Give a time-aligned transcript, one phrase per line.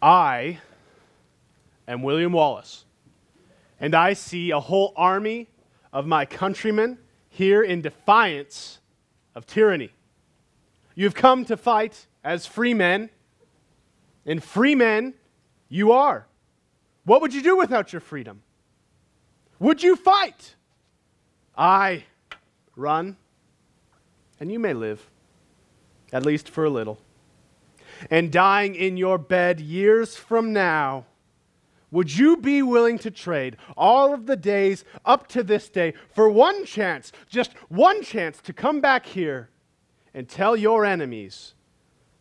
[0.00, 0.60] I
[1.88, 2.84] am William Wallace,
[3.80, 5.48] and I see a whole army
[5.92, 8.78] of my countrymen here in defiance
[9.34, 9.90] of tyranny.
[10.94, 13.10] You've come to fight as free men,
[14.24, 15.14] and free men
[15.68, 16.26] you are.
[17.04, 18.42] What would you do without your freedom?
[19.58, 20.54] Would you fight?
[21.56, 22.04] I
[22.76, 23.16] run,
[24.38, 25.08] and you may live,
[26.12, 27.00] at least for a little.
[28.10, 31.06] And dying in your bed years from now,
[31.90, 36.28] would you be willing to trade all of the days up to this day for
[36.28, 39.48] one chance, just one chance to come back here
[40.12, 41.54] and tell your enemies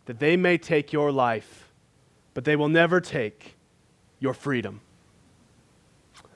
[0.05, 1.73] that they may take your life,
[2.33, 3.55] but they will never take
[4.19, 4.79] your freedom?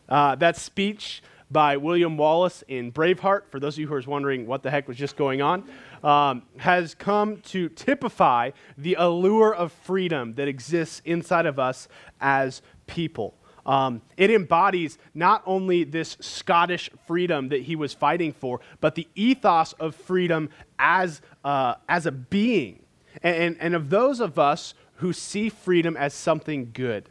[0.09, 4.47] Uh, that speech by William Wallace in Braveheart, for those of you who are wondering
[4.47, 5.63] what the heck was just going on,
[6.03, 11.87] um, has come to typify the allure of freedom that exists inside of us
[12.19, 13.35] as people.
[13.65, 19.07] Um, it embodies not only this Scottish freedom that he was fighting for, but the
[19.13, 20.49] ethos of freedom
[20.79, 22.83] as, uh, as a being.
[23.21, 27.09] And, and, and of those of us who see freedom as something good,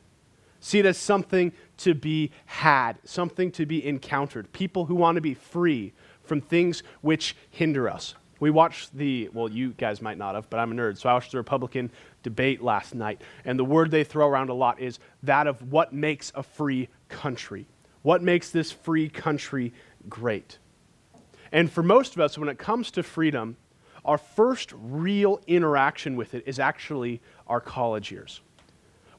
[0.60, 5.20] see it as something to be had, something to be encountered, people who want to
[5.20, 8.14] be free from things which hinder us.
[8.38, 11.12] We watched the, well, you guys might not have, but I'm a nerd, so I
[11.12, 11.90] watched the Republican
[12.22, 13.20] debate last night.
[13.44, 16.88] And the word they throw around a lot is that of what makes a free
[17.08, 17.66] country.
[18.02, 19.74] What makes this free country
[20.08, 20.58] great?
[21.52, 23.56] And for most of us, when it comes to freedom,
[24.04, 28.40] our first real interaction with it is actually our college years.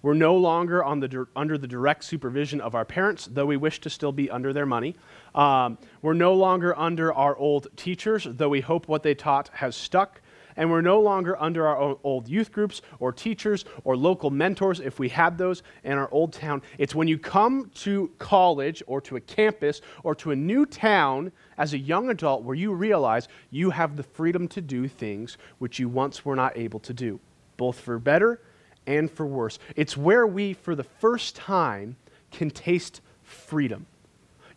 [0.02, 3.90] We're no longer the, under the direct supervision of our parents, though we wish to
[3.90, 4.96] still be under their money.
[5.36, 9.76] Um, we're no longer under our old teachers, though we hope what they taught has
[9.76, 10.22] stuck.
[10.58, 15.00] And we're no longer under our old youth groups or teachers or local mentors if
[15.00, 16.62] we had those in our old town.
[16.78, 21.32] It's when you come to college or to a campus or to a new town
[21.58, 25.80] as a young adult where you realize you have the freedom to do things which
[25.80, 27.20] you once were not able to do,
[27.56, 28.42] both for better
[28.88, 29.60] and for worse.
[29.76, 31.98] It's where we, for the first time,
[32.32, 33.86] can taste freedom.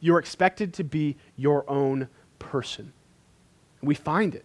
[0.01, 2.09] You're expected to be your own
[2.39, 2.93] person.
[3.83, 4.45] We find it.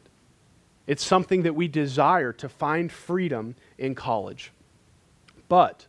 [0.88, 4.52] It's something that we desire to find freedom in college.
[5.48, 5.86] But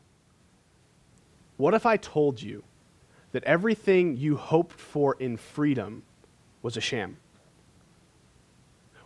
[1.57, 2.65] what if I told you
[3.33, 6.03] that everything you hoped for in freedom
[6.63, 7.17] was a sham?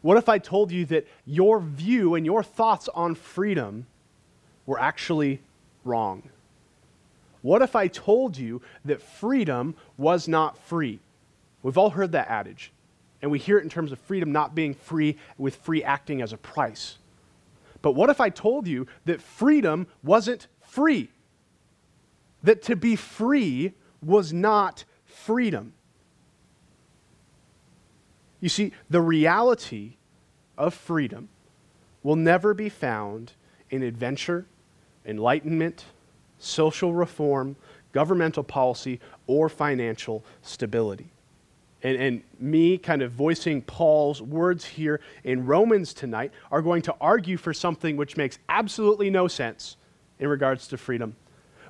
[0.01, 3.87] What if I told you that your view and your thoughts on freedom
[4.67, 5.41] were actually
[5.85, 6.23] wrong?
[7.43, 11.01] What if I told you that freedom was not free?
[11.63, 12.73] We've all heard that adage,
[13.21, 16.33] and we hear it in terms of freedom not being free with free acting as
[16.33, 16.99] a price.
[17.83, 21.11] But what if I told you that freedom wasn't free?
[22.43, 25.75] That to be free was not freedom.
[28.41, 29.97] You see, the reality
[30.57, 31.29] of freedom
[32.03, 33.33] will never be found
[33.71, 34.47] in adventure
[35.07, 35.85] enlightenment,
[36.39, 37.57] social reform,
[37.93, 41.07] governmental policy, or financial stability.
[41.83, 46.95] And, and, me kind of voicing Paul's words here in Romans tonight are going to
[46.99, 49.77] argue for something which makes absolutely no sense
[50.19, 51.15] in regards to freedom,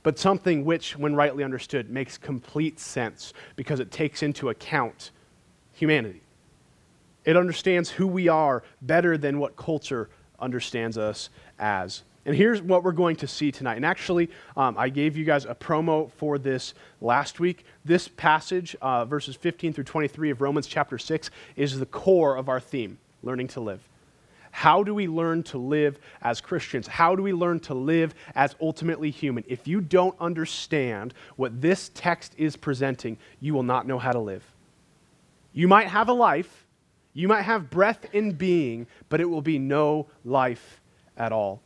[0.04, 5.10] but something which, when rightly understood, makes complete sense because it takes into account
[5.72, 6.22] humanity.
[7.24, 10.08] It understands who we are better than what culture
[10.38, 12.02] understands us as.
[12.26, 13.76] And here's what we're going to see tonight.
[13.76, 17.64] And actually, um, I gave you guys a promo for this last week.
[17.84, 22.48] This passage, uh, verses 15 through 23 of Romans chapter 6, is the core of
[22.48, 23.80] our theme learning to live.
[24.52, 26.86] How do we learn to live as Christians?
[26.86, 29.42] How do we learn to live as ultimately human?
[29.48, 34.20] If you don't understand what this text is presenting, you will not know how to
[34.20, 34.44] live.
[35.52, 36.66] You might have a life,
[37.14, 40.80] you might have breath in being, but it will be no life
[41.16, 41.60] at all.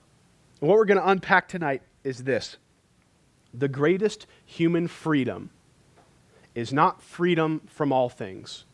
[0.61, 2.57] And what we're going to unpack tonight is this
[3.55, 5.51] the greatest human freedom
[6.55, 8.65] is not freedom from all things,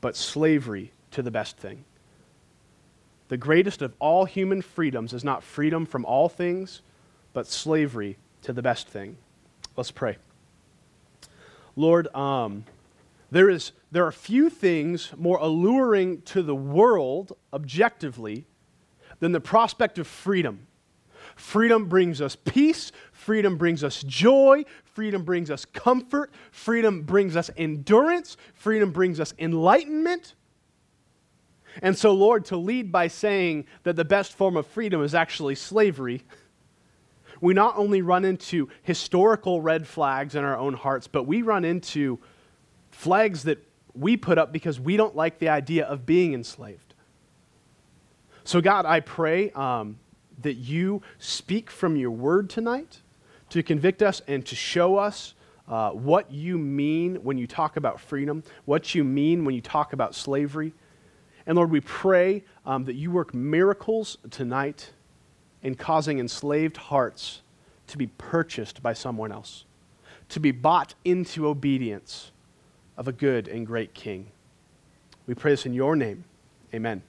[0.00, 1.84] but slavery to the best thing.
[3.28, 6.82] The greatest of all human freedoms is not freedom from all things,
[7.32, 9.16] but slavery to the best thing.
[9.76, 10.16] Let's pray.
[11.74, 12.64] Lord, um,
[13.30, 18.46] there, is, there are few things more alluring to the world objectively
[19.18, 20.66] than the prospect of freedom.
[21.36, 22.90] Freedom brings us peace.
[23.12, 24.64] Freedom brings us joy.
[24.84, 26.32] Freedom brings us comfort.
[26.50, 28.36] Freedom brings us endurance.
[28.54, 30.34] Freedom brings us enlightenment.
[31.82, 35.54] And so, Lord, to lead by saying that the best form of freedom is actually
[35.54, 36.24] slavery
[37.40, 41.64] we not only run into historical red flags in our own hearts, but we run
[41.64, 42.18] into
[42.90, 43.58] flags that
[43.94, 46.94] we put up because we don't like the idea of being enslaved.
[48.44, 49.98] So, God, I pray um,
[50.42, 53.00] that you speak from your word tonight
[53.50, 55.34] to convict us and to show us
[55.68, 59.92] uh, what you mean when you talk about freedom, what you mean when you talk
[59.92, 60.72] about slavery.
[61.46, 64.90] And Lord, we pray um, that you work miracles tonight
[65.62, 67.42] in causing enslaved hearts
[67.88, 69.64] to be purchased by someone else,
[70.28, 72.32] to be bought into obedience
[72.96, 74.30] of a good and great King.
[75.26, 76.24] We pray this in your name.
[76.74, 77.02] Amen.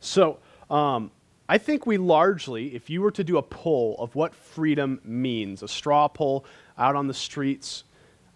[0.00, 0.38] So,
[0.70, 1.10] um,
[1.50, 5.64] I think we largely, if you were to do a poll of what freedom means,
[5.64, 6.44] a straw poll
[6.78, 7.82] out on the streets,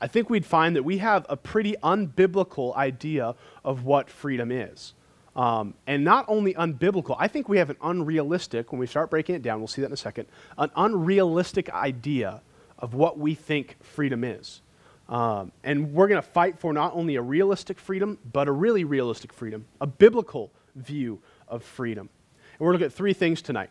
[0.00, 4.94] I think we'd find that we have a pretty unbiblical idea of what freedom is.
[5.37, 9.37] Um, and not only unbiblical, I think we have an unrealistic, when we start breaking
[9.37, 10.26] it down, we'll see that in a second,
[10.58, 12.40] an unrealistic idea
[12.81, 14.61] of what we think freedom is.
[15.08, 18.82] Um, and we're going to fight for not only a realistic freedom, but a really
[18.82, 22.08] realistic freedom, a biblical view of freedom.
[22.54, 23.70] And we're going to look at three things tonight.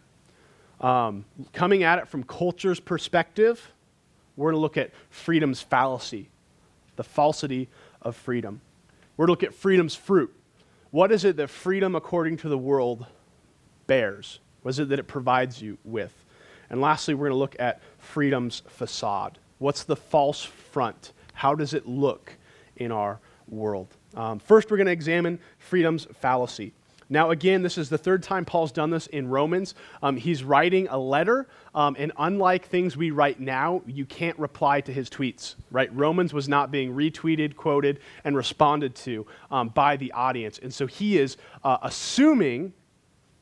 [0.82, 3.72] Um, coming at it from culture's perspective,
[4.36, 6.30] we're going to look at freedom's fallacy,
[6.96, 7.70] the falsity
[8.02, 8.62] of freedom.
[9.16, 10.34] We're going to look at freedom's fruit.
[10.92, 13.06] What is it that freedom, according to the world,
[13.88, 14.40] bears?
[14.62, 16.14] What is it that it provides you with?
[16.70, 19.38] And lastly, we're going to look at freedom's facade.
[19.60, 21.14] What's the false front?
[21.34, 22.36] How does it look
[22.76, 23.88] in our world?
[24.16, 26.74] Um, first, we're going to examine freedom's fallacy.
[27.10, 29.76] Now, again, this is the third time Paul's done this in Romans.
[30.02, 34.82] Um, he's writing a letter, um, and unlike things we write now, you can't reply
[34.82, 35.94] to his tweets, right?
[35.96, 40.60] Romans was not being retweeted, quoted, and responded to um, by the audience.
[40.60, 42.74] And so he is uh, assuming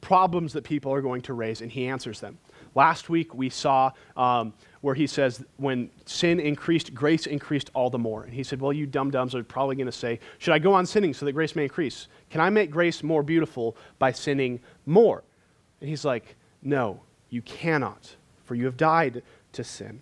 [0.02, 2.38] problems that people are going to raise, and he answers them.
[2.74, 8.00] Last week, we saw um, where he says, when sin increased, grace increased all the
[8.00, 8.24] more.
[8.24, 10.74] And he said, Well, you dumb dumbs are probably going to say, Should I go
[10.74, 12.08] on sinning so that grace may increase?
[12.30, 15.24] Can I make grace more beautiful by sinning more?
[15.80, 19.22] And he's like, No, you cannot, for you have died
[19.54, 20.02] to sin.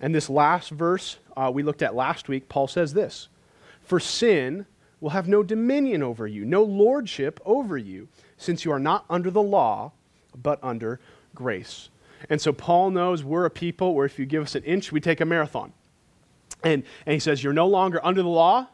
[0.00, 3.28] And this last verse uh, we looked at last week, Paul says this
[3.82, 4.66] For sin
[5.00, 9.30] will have no dominion over you, no lordship over you, since you are not under
[9.30, 9.92] the law,
[10.34, 11.00] but under
[11.34, 11.90] grace.
[12.28, 15.00] And so Paul knows we're a people where if you give us an inch, we
[15.00, 15.72] take a marathon.
[16.62, 18.68] And, and he says, You're no longer under the law,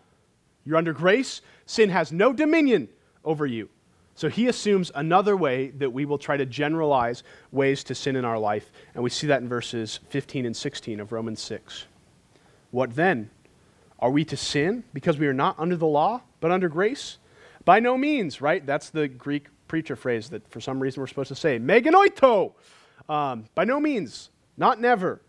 [0.65, 1.43] you're under grace.
[1.67, 2.89] Sin has no dominion
[3.25, 3.69] over you.
[4.15, 7.23] So he assumes another way that we will try to generalize
[7.53, 8.71] ways to sin in our life.
[8.95, 11.85] And we see that in verses 15 and 16 of Romans 6.
[12.71, 13.31] What then?
[13.99, 17.19] Are we to sin because we are not under the law, but under grace?
[17.65, 18.65] By no means, right?
[18.65, 21.59] That's the Greek preacher phrase that for some reason we're supposed to say.
[21.59, 22.53] Me genoito!
[23.09, 25.21] Um, by no means, not never.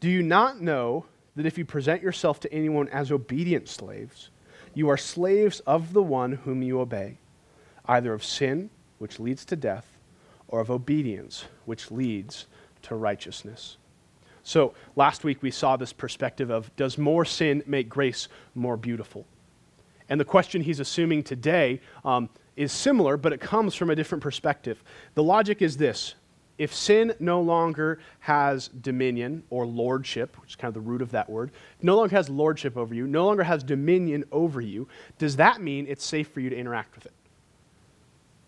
[0.00, 4.30] Do you not know that if you present yourself to anyone as obedient slaves,
[4.74, 7.18] you are slaves of the one whom you obey,
[7.86, 9.86] either of sin, which leads to death,
[10.48, 12.46] or of obedience, which leads
[12.82, 13.76] to righteousness?
[14.42, 19.26] So, last week we saw this perspective of does more sin make grace more beautiful?
[20.08, 24.22] And the question he's assuming today um, is similar, but it comes from a different
[24.22, 24.82] perspective.
[25.14, 26.14] The logic is this
[26.58, 31.10] if sin no longer has dominion or lordship, which is kind of the root of
[31.10, 31.50] that word,
[31.82, 34.88] no longer has lordship over you, no longer has dominion over you,
[35.18, 37.12] does that mean it's safe for you to interact with it?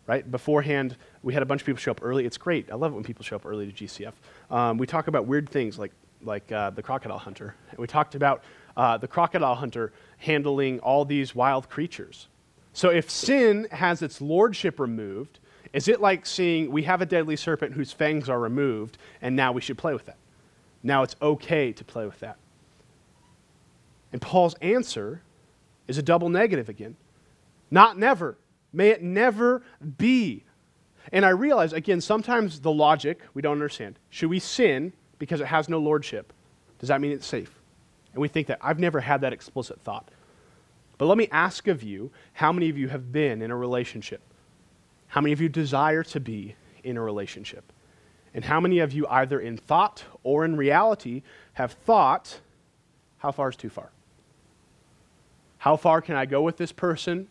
[0.07, 0.29] Right?
[0.31, 2.25] Beforehand, we had a bunch of people show up early.
[2.25, 2.71] It's great.
[2.71, 4.13] I love it when people show up early to GCF.
[4.51, 5.93] Um, we talk about weird things like,
[6.23, 7.55] like uh, the crocodile hunter.
[7.77, 8.43] we talked about
[8.75, 12.29] uh, the crocodile hunter handling all these wild creatures.
[12.73, 15.41] So if sin has its lordship removed,
[15.73, 19.53] is it like seeing we have a deadly serpent whose fangs are removed and now
[19.53, 20.17] we should play with that?
[20.83, 22.37] Now it's okay to play with that.
[24.13, 25.23] And Paul's answer
[25.87, 26.97] is a double negative again.
[27.71, 28.39] Not never.
[28.73, 29.63] May it never
[29.99, 30.45] be.
[31.13, 33.99] And I realize, again, sometimes the logic we don't understand.
[34.11, 36.33] Should we sin because it has no lordship?
[36.79, 37.53] Does that mean it's safe?
[38.13, 38.59] And we think that.
[38.63, 40.11] I've never had that explicit thought.
[40.97, 44.21] But let me ask of you how many of you have been in a relationship?
[45.09, 47.73] How many of you desire to be in a relationship?
[48.35, 51.23] And how many of you, either in thought or in reality,
[51.55, 52.41] have thought,
[53.19, 53.91] how far is too far?
[55.59, 57.27] How far can I go with this person,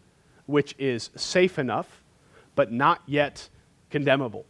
[0.48, 2.04] which is safe enough,
[2.56, 3.48] but not yet
[3.90, 4.46] condemnable?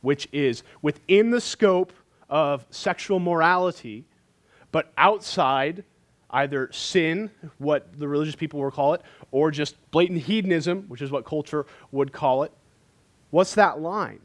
[0.00, 1.92] Which is within the scope
[2.30, 4.04] of sexual morality,
[4.72, 5.84] but outside
[6.34, 11.10] either sin, what the religious people would call it, or just blatant hedonism, which is
[11.10, 12.52] what culture would call it.
[13.30, 14.20] What's that line?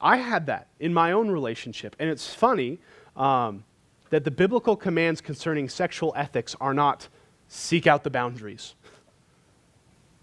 [0.00, 1.96] I had that in my own relationship.
[1.98, 2.78] And it's funny
[3.16, 3.64] um,
[4.10, 7.08] that the biblical commands concerning sexual ethics are not
[7.48, 8.74] seek out the boundaries,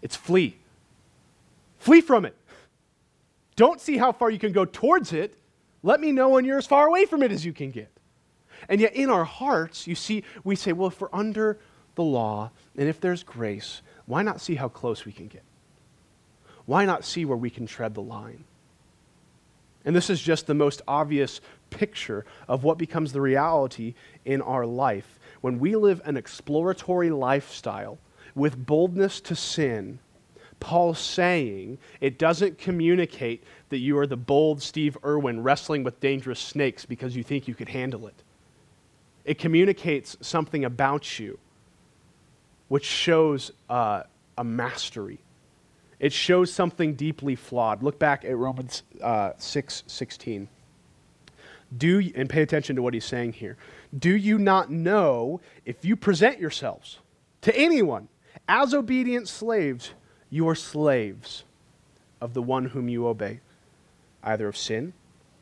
[0.02, 0.58] it's flee.
[1.80, 2.36] Flee from it.
[3.56, 5.36] Don't see how far you can go towards it.
[5.84, 7.91] Let me know when you're as far away from it as you can get.
[8.70, 11.60] And yet, in our hearts, you see, we say, well, if we're under
[11.96, 15.44] the law and if there's grace, why not see how close we can get?
[16.66, 18.44] Why not see where we can tread the line?
[19.84, 24.66] And this is just the most obvious picture of what becomes the reality in our
[24.66, 25.20] life.
[25.42, 27.98] When we live an exploratory lifestyle
[28.36, 30.00] with boldness to sin,
[30.60, 36.40] Paul's saying it doesn't communicate that you are the bold Steve Irwin wrestling with dangerous
[36.40, 38.24] snakes because you think you could handle it.
[39.26, 41.38] It communicates something about you
[42.72, 44.04] which shows uh,
[44.38, 45.20] a mastery.
[46.00, 47.84] It shows something deeply flawed.
[47.84, 50.48] Look back at Romans uh, 6 16.
[51.78, 53.58] Do, and pay attention to what he's saying here.
[53.98, 57.00] Do you not know if you present yourselves
[57.42, 58.08] to anyone
[58.48, 59.92] as obedient slaves,
[60.30, 61.44] you are slaves
[62.22, 63.42] of the one whom you obey,
[64.24, 64.94] either of sin,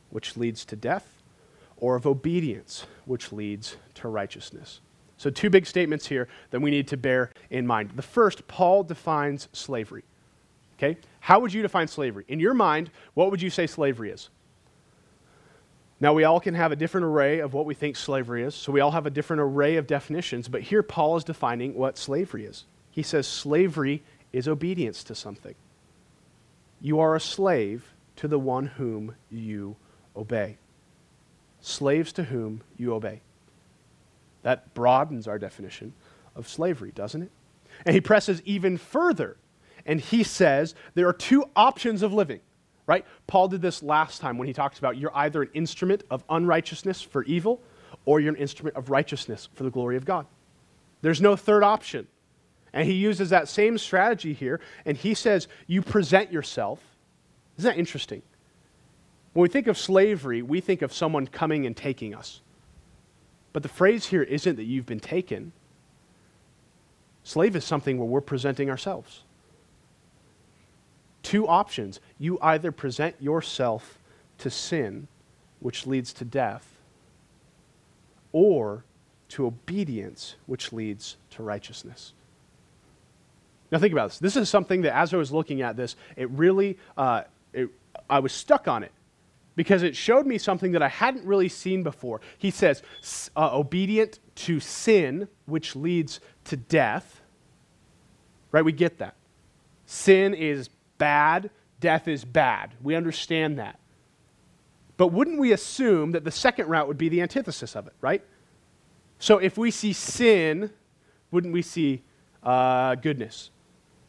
[0.10, 1.19] which leads to death,
[1.80, 4.82] or of obedience, which leads to righteousness?
[5.18, 7.92] So, two big statements here that we need to bear in mind.
[7.96, 10.04] The first, Paul defines slavery.
[10.78, 10.98] Okay?
[11.20, 12.24] How would you define slavery?
[12.30, 14.30] In your mind, what would you say slavery is?
[16.00, 18.72] Now, we all can have a different array of what we think slavery is, so
[18.72, 22.46] we all have a different array of definitions, but here Paul is defining what slavery
[22.46, 22.64] is.
[22.90, 25.56] He says slavery is obedience to something.
[26.80, 29.76] You are a slave to the one whom you
[30.16, 30.58] obey.
[31.62, 33.22] Slaves to whom you obey.
[34.44, 35.94] That broadens our definition
[36.36, 37.32] of slavery, doesn't it?
[37.86, 39.38] And he presses even further,
[39.86, 42.42] and he says there are two options of living
[42.89, 43.06] right?
[43.28, 47.04] Paul did this last time when he talks about you're either an instrument of unrighteousness
[47.04, 47.62] for evil
[48.06, 50.25] or you're an instrument of righteousness for the glory of God.
[51.04, 52.08] There's no third option.
[52.74, 56.80] And he uses that same strategy here, and he says, You present yourself.
[57.60, 58.24] Isn't that interesting?
[59.34, 62.42] When we think of slavery, we think of someone coming and taking us.
[63.54, 65.52] But the phrase here isn't that you've been taken.
[67.24, 69.24] Slave is something where we're presenting ourselves
[71.30, 72.00] two options.
[72.18, 74.00] You either present yourself
[74.40, 75.08] to sin,
[75.60, 76.80] which leads to death,
[78.32, 78.84] or
[79.30, 82.14] to obedience, which leads to righteousness.
[83.72, 84.20] Now, think about this.
[84.20, 87.70] This is something that, as I was looking at this, it really, uh, it,
[88.10, 88.92] I was stuck on it
[89.60, 92.22] because it showed me something that I hadn't really seen before.
[92.38, 92.82] He says,
[93.36, 97.20] uh, obedient to sin, which leads to death.
[98.54, 98.63] Right?
[98.63, 99.16] We get that.
[99.86, 101.50] Sin is bad,
[101.82, 102.74] death is bad.
[102.82, 103.78] We understand that.
[104.96, 108.24] But wouldn't we assume that the second route would be the antithesis of it, right?
[109.18, 110.72] So if we see sin,
[111.32, 112.01] wouldn't we see
[112.44, 113.50] uh, goodness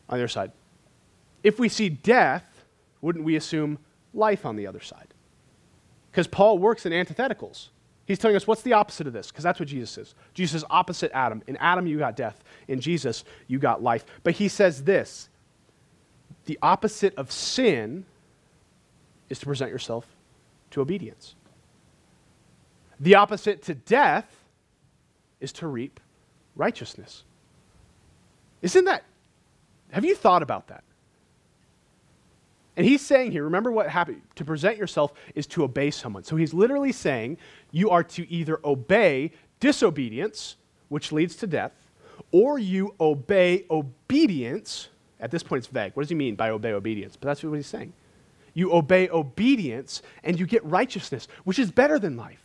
[0.09, 0.53] on the other side?
[1.43, 2.45] If we see death,
[3.01, 3.81] wouldn't we assume
[4.15, 5.10] life on the other side?
[6.11, 7.69] Because Paul works in antitheticals.
[8.07, 10.15] He's telling us what's the opposite of this, because that's what Jesus is.
[10.35, 11.43] Jesus is opposite Adam.
[11.47, 12.43] In Adam, you got death.
[12.67, 14.05] In Jesus, you got life.
[14.25, 15.29] But he says this
[16.47, 18.05] the opposite of sin
[19.29, 20.07] is to present yourself
[20.73, 21.37] to obedience.
[22.99, 24.27] The opposite to death
[25.41, 26.01] is to reap
[26.57, 27.25] righteousness.
[28.63, 29.05] Isn't that?
[29.93, 30.83] Have you thought about that?
[32.77, 34.23] And he's saying here, remember what happened?
[34.37, 36.25] To present yourself is to obey someone.
[36.25, 37.39] So he's literally saying
[37.73, 40.57] you are to either obey disobedience,
[40.89, 41.73] which leads to death,
[42.33, 45.93] or you obey obedience, at this point, it's vague.
[45.95, 47.17] What does he mean by obey obedience?
[47.17, 47.93] But that's what he's saying.
[48.55, 52.43] You obey obedience and you get righteousness, which is better than life.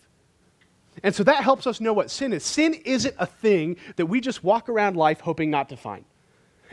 [1.03, 2.43] And so that helps us know what sin is.
[2.43, 6.05] Sin isn't a thing that we just walk around life hoping not to find.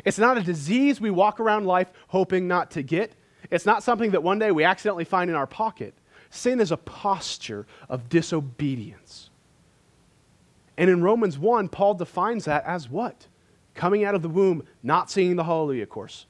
[0.05, 3.13] It's not a disease we walk around life hoping not to get.
[3.51, 5.95] It's not something that one day we accidentally find in our pocket.
[6.31, 9.31] Sin is a posture of disobedience.
[10.77, 13.27] And in Romans 1, Paul defines that as what?
[13.75, 16.27] coming out of the womb, not singing the Hallelujah course.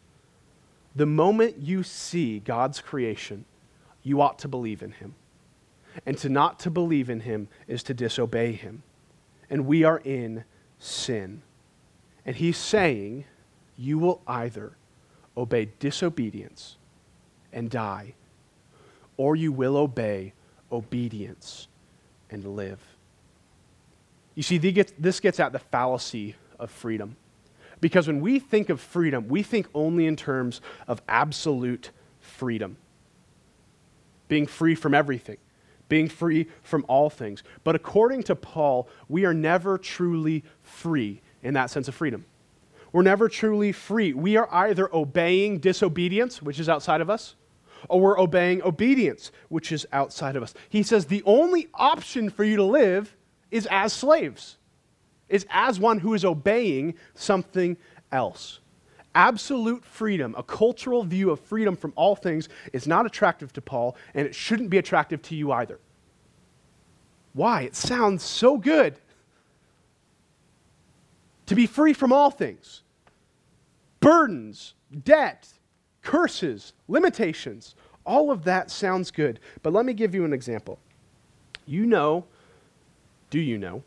[0.95, 3.45] The moment you see God's creation,
[4.02, 5.14] you ought to believe in Him.
[6.07, 8.83] And to not to believe in Him is to disobey Him.
[9.50, 10.45] And we are in
[10.78, 11.42] sin.
[12.25, 13.25] And He's saying,
[13.76, 14.76] you will either
[15.37, 16.76] obey disobedience
[17.52, 18.14] and die,
[19.16, 20.32] or you will obey
[20.71, 21.68] obedience
[22.30, 22.80] and live.
[24.35, 27.16] You see, this gets at the fallacy of freedom.
[27.80, 31.90] Because when we think of freedom, we think only in terms of absolute
[32.21, 32.76] freedom.
[34.32, 35.37] being free from everything,
[35.90, 37.42] being free from all things.
[37.64, 42.25] But according to Paul, we are never truly free in that sense of freedom.
[42.92, 44.14] We're never truly free.
[44.14, 47.35] We are either obeying disobedience, which is outside of us,
[47.88, 50.54] or we're obeying obedience, which is outside of us.
[50.68, 53.16] He says the only option for you to live
[53.50, 54.56] is as slaves,
[55.28, 57.76] is as one who is obeying something
[58.10, 58.60] else.
[59.14, 63.96] Absolute freedom, a cultural view of freedom from all things, is not attractive to Paul,
[64.14, 65.78] and it shouldn't be attractive to you either.
[67.34, 67.62] Why?
[67.62, 68.96] It sounds so good
[71.46, 72.82] to be free from all things
[74.00, 74.74] burdens,
[75.04, 75.48] debt,
[76.02, 77.75] curses, limitations.
[78.04, 79.38] All of that sounds good.
[79.62, 80.78] But let me give you an example.
[81.66, 82.25] You know,
[83.30, 83.82] do you know,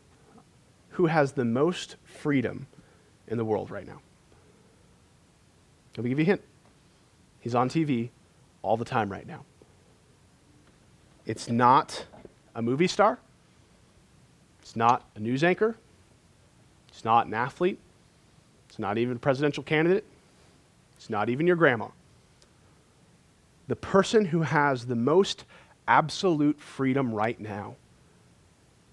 [0.90, 2.66] who has the most freedom
[3.28, 4.00] in the world right now?
[5.96, 6.42] Let me give you a hint.
[7.40, 8.10] He's on TV
[8.62, 9.44] all the time right now.
[11.26, 12.06] It's not
[12.54, 13.18] a movie star.
[14.62, 15.76] It's not a news anchor.
[16.88, 17.78] It's not an athlete.
[18.68, 20.04] It's not even a presidential candidate.
[20.96, 21.88] It's not even your grandma.
[23.68, 25.44] The person who has the most
[25.88, 27.76] absolute freedom right now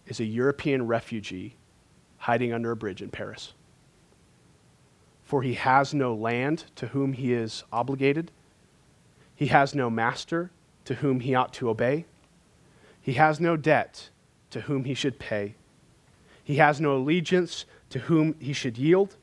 [0.07, 1.55] is a European refugee
[2.17, 3.53] hiding under a bridge in Paris
[5.33, 8.31] for he has no land to whom he is obligated.
[9.35, 10.51] He has no master
[10.85, 12.05] to whom he ought to obey.
[13.01, 14.09] He has no debt
[14.51, 15.55] to whom he should pay.
[16.43, 19.15] He has no allegiance to whom he should yield.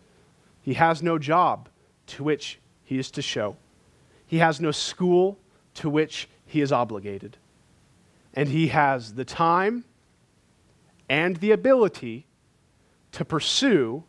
[0.62, 1.68] He has no job
[2.08, 3.56] to which he is to show.
[4.30, 5.38] He has no school
[5.74, 7.36] to which he is obligated.
[8.32, 9.84] And he has the time
[11.08, 12.26] and the ability
[13.10, 14.04] to pursue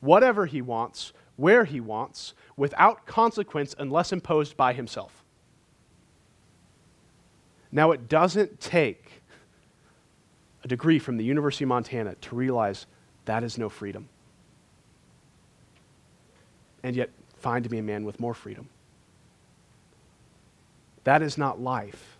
[0.00, 5.24] whatever he wants where he wants, without consequence unless imposed by himself.
[7.70, 9.22] Now, it doesn't take
[10.62, 12.86] a degree from the University of Montana to realize
[13.24, 14.08] that is no freedom.
[16.82, 18.68] And yet, find me a man with more freedom.
[21.04, 22.16] That is not life,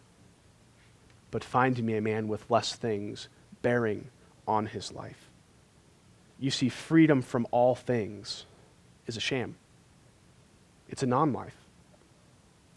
[1.31, 3.29] but find me a man with less things
[3.63, 4.09] bearing
[4.47, 5.31] on his life.
[6.39, 8.45] You see, freedom from all things
[9.07, 9.57] is a sham.
[10.89, 11.57] It's a non life.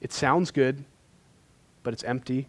[0.01, 0.85] It sounds good,
[1.81, 2.47] but it's empty,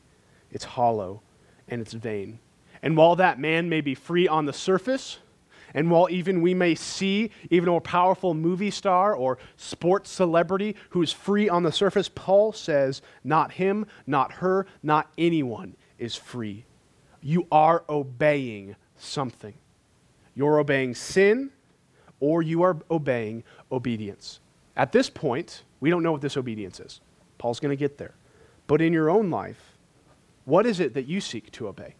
[0.52, 1.22] it's hollow,
[1.68, 2.38] and it's vain.
[2.82, 5.18] And while that man may be free on the surface,
[5.74, 10.76] and while even we may see even a more powerful movie star or sports celebrity
[10.90, 16.14] who is free on the surface, Paul says, not him, not her, not anyone is
[16.14, 16.64] free.
[17.20, 19.54] You are obeying something.
[20.34, 21.50] You're obeying sin,
[22.20, 24.40] or you are obeying obedience.
[24.76, 27.00] At this point, we don't know what this obedience is.
[27.38, 28.14] Paul's going to get there.
[28.66, 29.76] But in your own life,
[30.44, 31.94] what is it that you seek to obey?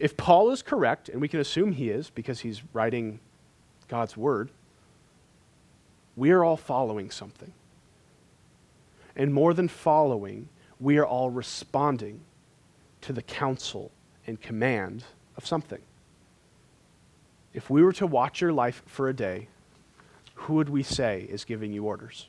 [0.00, 3.20] If Paul is correct, and we can assume he is because he's writing
[3.86, 4.50] God's word,
[6.16, 7.52] we are all following something.
[9.14, 10.48] And more than following,
[10.80, 12.20] we are all responding
[13.02, 13.90] to the counsel
[14.26, 15.04] and command
[15.36, 15.80] of something.
[17.52, 19.48] If we were to watch your life for a day,
[20.34, 22.28] who would we say is giving you orders?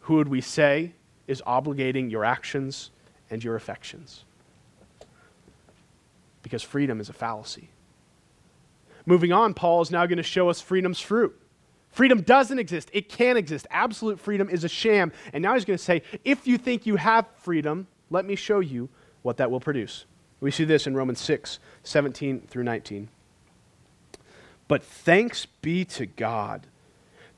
[0.00, 0.92] Who would we say
[1.26, 2.90] is obligating your actions
[3.30, 4.24] and your affections?
[6.46, 7.70] Because freedom is a fallacy.
[9.04, 11.36] Moving on, Paul is now going to show us freedom's fruit.
[11.90, 12.88] Freedom doesn't exist.
[12.92, 13.66] It can't exist.
[13.68, 15.10] Absolute freedom is a sham.
[15.32, 18.60] And now he's going to say, if you think you have freedom, let me show
[18.60, 18.88] you
[19.22, 20.04] what that will produce.
[20.38, 23.08] We see this in Romans 6 17 through 19.
[24.68, 26.68] But thanks be to God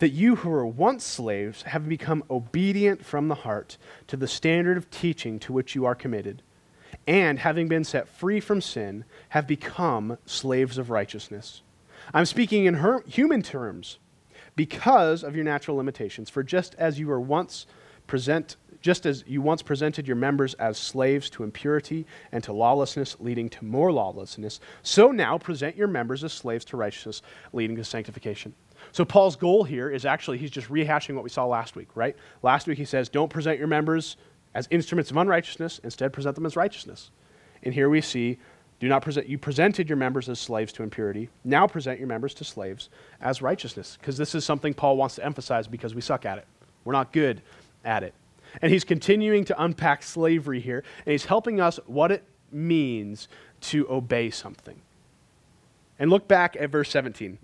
[0.01, 4.77] that you who were once slaves have become obedient from the heart to the standard
[4.77, 6.43] of teaching to which you are committed,
[7.09, 11.63] and having been set free from sin, have become slaves of righteousness.
[12.13, 13.99] I'm speaking in her- human terms
[14.55, 16.29] because of your natural limitations.
[16.29, 17.67] For just as you were once
[18.07, 23.17] present just as you once presented your members as slaves to impurity and to lawlessness,
[23.19, 27.21] leading to more lawlessness, so now present your members as slaves to righteousness,
[27.53, 28.55] leading to sanctification.
[28.93, 32.15] So, Paul's goal here is actually, he's just rehashing what we saw last week, right?
[32.43, 34.17] Last week he says, don't present your members
[34.55, 37.11] as instruments of unrighteousness, instead, present them as righteousness.
[37.63, 38.39] And here we see,
[38.81, 41.29] do not present, you presented your members as slaves to impurity.
[41.45, 42.89] Now present your members to slaves
[43.21, 46.47] as righteousness, because this is something Paul wants to emphasize because we suck at it.
[46.85, 47.43] We're not good
[47.85, 48.15] at it.
[48.63, 53.29] And he's continuing to unpack slavery here, and he's helping us what it means
[53.61, 54.81] to obey something.
[55.99, 57.39] And look back at verse 17.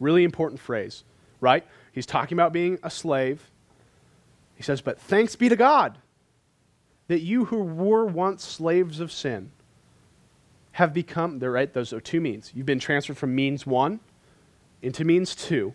[0.00, 1.04] Really important phrase,
[1.40, 1.64] right?
[1.92, 3.50] He's talking about being a slave.
[4.64, 5.98] He says, But thanks be to God
[7.08, 9.50] that you who were once slaves of sin
[10.72, 12.50] have become, they're right, those are two means.
[12.54, 14.00] You've been transferred from means one
[14.80, 15.74] into means two,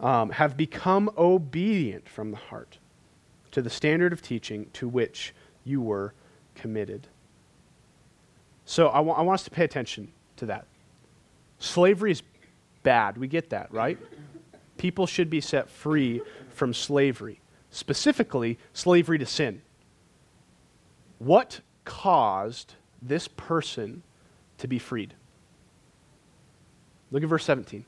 [0.00, 2.78] um, have become obedient from the heart
[3.52, 6.14] to the standard of teaching to which you were
[6.56, 7.06] committed.
[8.64, 10.66] So I, I want us to pay attention to that.
[11.60, 12.24] Slavery is
[12.82, 13.16] bad.
[13.16, 13.96] We get that, right?
[14.76, 16.20] People should be set free
[16.58, 17.40] from slavery,
[17.70, 19.62] specifically, slavery to sin.
[21.18, 24.02] What caused this person
[24.58, 25.14] to be freed?
[27.10, 27.84] Look at verse 17.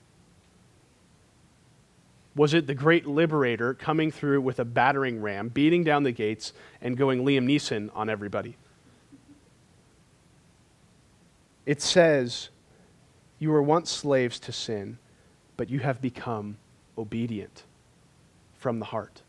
[2.37, 6.53] Was it the great liberator coming through with a battering ram, beating down the gates,
[6.81, 8.57] and going Liam Neeson on everybody?
[11.67, 12.51] It says,
[13.41, 14.99] You were once slaves to sin,
[15.57, 16.57] but you have become
[16.97, 17.65] obedient
[18.61, 19.23] from the heart.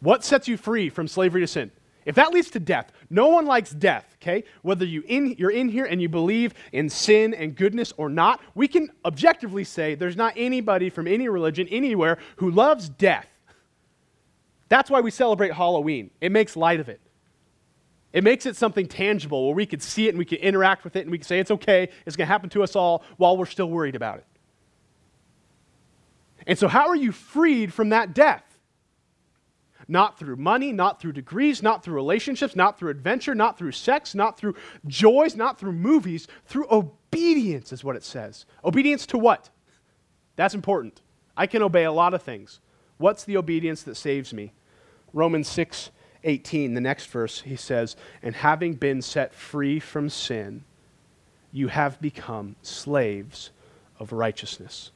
[0.00, 1.70] What sets you free from slavery to sin?
[2.04, 4.42] If that leads to death, no one likes death, okay?
[4.62, 8.40] Whether you in, you're in here and you believe in sin and goodness or not,
[8.56, 13.28] we can objectively say there's not anybody from any religion anywhere who loves death.
[14.68, 16.10] That's why we celebrate Halloween.
[16.20, 17.00] It makes light of it.
[18.12, 20.96] It makes it something tangible where we can see it and we can interact with
[20.96, 23.36] it and we can say it's okay, it's going to happen to us all while
[23.36, 24.26] we're still worried about it.
[26.46, 28.42] And so, how are you freed from that death?
[29.92, 34.14] Not through money, not through degrees, not through relationships, not through adventure, not through sex,
[34.14, 34.54] not through
[34.86, 38.46] joys, not through movies, through obedience, is what it says.
[38.64, 39.50] Obedience to what?
[40.34, 41.02] That's important.
[41.36, 42.60] I can obey a lot of things.
[42.96, 44.54] What's the obedience that saves me?
[45.12, 45.90] Romans 6
[46.24, 50.64] 18, the next verse, he says, And having been set free from sin,
[51.52, 53.50] you have become slaves
[53.98, 54.90] of righteousness.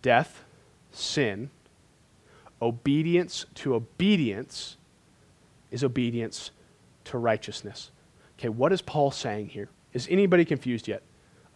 [0.00, 0.42] Death,
[0.90, 1.50] sin,
[2.62, 4.76] Obedience to obedience
[5.70, 6.50] is obedience
[7.04, 7.90] to righteousness.
[8.38, 9.68] Okay, what is Paul saying here?
[9.92, 11.02] Is anybody confused yet?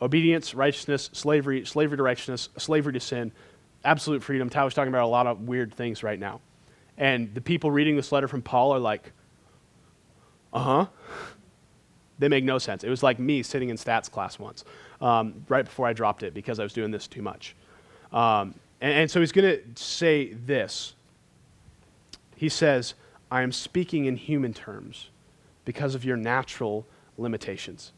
[0.00, 3.32] Obedience, righteousness, slavery, slavery to righteousness, slavery to sin,
[3.84, 4.50] absolute freedom.
[4.50, 6.40] Tyler's talking about a lot of weird things right now.
[6.96, 9.12] And the people reading this letter from Paul are like,
[10.52, 10.86] uh huh.
[12.18, 12.84] They make no sense.
[12.84, 14.64] It was like me sitting in stats class once,
[15.00, 17.56] um, right before I dropped it because I was doing this too much.
[18.12, 20.94] Um, and, and so he's going to say this.
[22.36, 22.92] He says,
[23.30, 25.08] I am speaking in human terms
[25.64, 27.92] because of your natural limitations.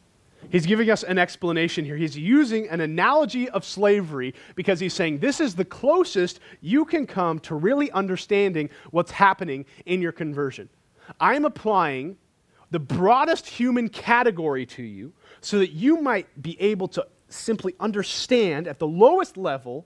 [0.49, 1.97] He's giving us an explanation here.
[1.97, 7.05] He's using an analogy of slavery because he's saying this is the closest you can
[7.05, 10.69] come to really understanding what's happening in your conversion.
[11.19, 12.17] I'm applying
[12.71, 18.69] the broadest human category to you so that you might be able to simply understand
[18.69, 19.85] at the lowest level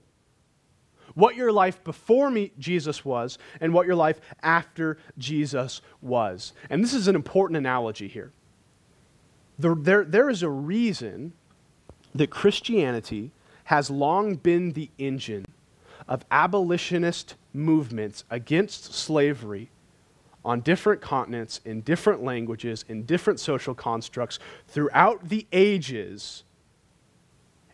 [1.13, 6.53] what your life before me, Jesus was and what your life after Jesus was.
[6.69, 8.31] And this is an important analogy here.
[9.59, 11.33] There, there, there is a reason
[12.15, 13.31] that Christianity
[13.65, 15.45] has long been the engine
[16.07, 19.69] of abolitionist movements against slavery
[20.43, 26.43] on different continents, in different languages, in different social constructs throughout the ages.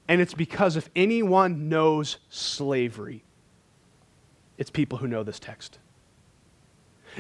[0.08, 3.24] And it's because if anyone knows slavery,
[4.58, 5.80] it's people who know this text.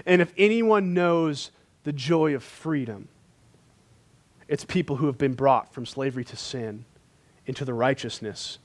[0.05, 1.51] And if anyone knows
[1.83, 3.07] the joy of freedom,
[4.47, 6.85] it's people who have been brought from slavery to sin
[7.45, 8.59] into the righteousness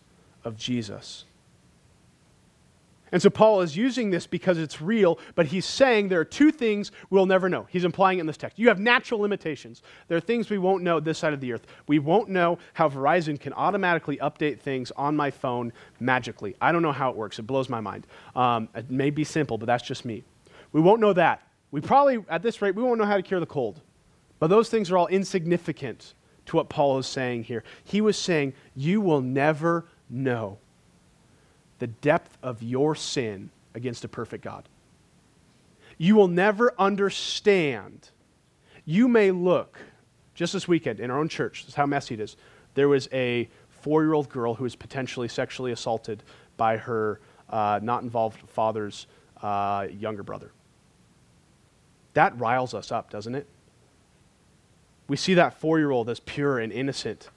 [0.44, 1.24] of Jesus.
[3.12, 6.50] And so Paul is using this because it's real, but he's saying there are two
[6.50, 7.66] things we'll never know.
[7.68, 8.58] He's implying in this text.
[8.58, 9.82] You have natural limitations.
[10.08, 11.66] There are things we won't know this side of the earth.
[11.86, 16.56] We won't know how Verizon can automatically update things on my phone magically.
[16.60, 17.38] I don't know how it works.
[17.38, 18.06] It blows my mind.
[18.34, 20.24] Um, it may be simple, but that's just me.
[20.72, 21.46] We won't know that.
[21.70, 23.82] We probably, at this rate, we won't know how to cure the cold.
[24.38, 26.14] But those things are all insignificant
[26.46, 27.62] to what Paul is saying here.
[27.84, 30.58] He was saying, You will never know
[31.82, 34.68] the depth of your sin against a perfect God.
[35.98, 38.10] You will never understand.
[38.84, 39.80] You may look,
[40.32, 42.36] just this weekend in our own church, this is how messy it is.
[42.74, 46.22] There was a four year old girl who was potentially sexually assaulted
[46.56, 47.18] by her
[47.50, 49.08] uh, not involved father's
[49.42, 50.52] uh, younger brother.
[52.14, 53.48] That riles us up, doesn't it?
[55.08, 57.28] We see that four year old as pure and innocent,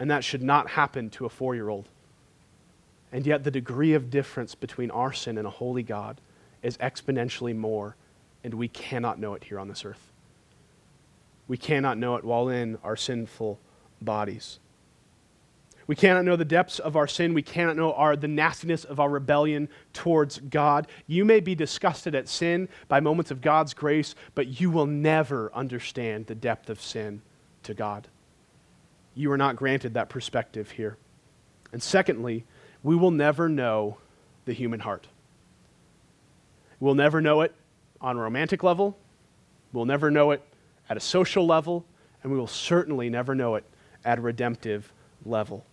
[0.00, 1.86] and that should not happen to a four year old.
[3.12, 6.20] And yet, the degree of difference between our sin and a holy God
[6.62, 7.94] is exponentially more,
[8.42, 10.12] and we cannot know it here on this earth.
[11.46, 13.60] We cannot know it while in our sinful
[14.00, 14.58] bodies.
[15.86, 17.34] We cannot know the depths of our sin.
[17.34, 20.86] We cannot know our, the nastiness of our rebellion towards God.
[21.06, 25.52] You may be disgusted at sin by moments of God's grace, but you will never
[25.52, 27.20] understand the depth of sin
[27.64, 28.08] to God.
[29.14, 30.96] You are not granted that perspective here.
[31.72, 32.44] And secondly,
[32.82, 33.98] we will never know
[34.44, 35.06] the human heart.
[36.80, 37.54] We'll never know it
[38.00, 38.98] on a romantic level,
[39.72, 40.42] we'll never know it
[40.90, 41.84] at a social level,
[42.22, 43.64] and we will certainly never know it
[44.04, 44.92] at a redemptive
[45.24, 45.64] level.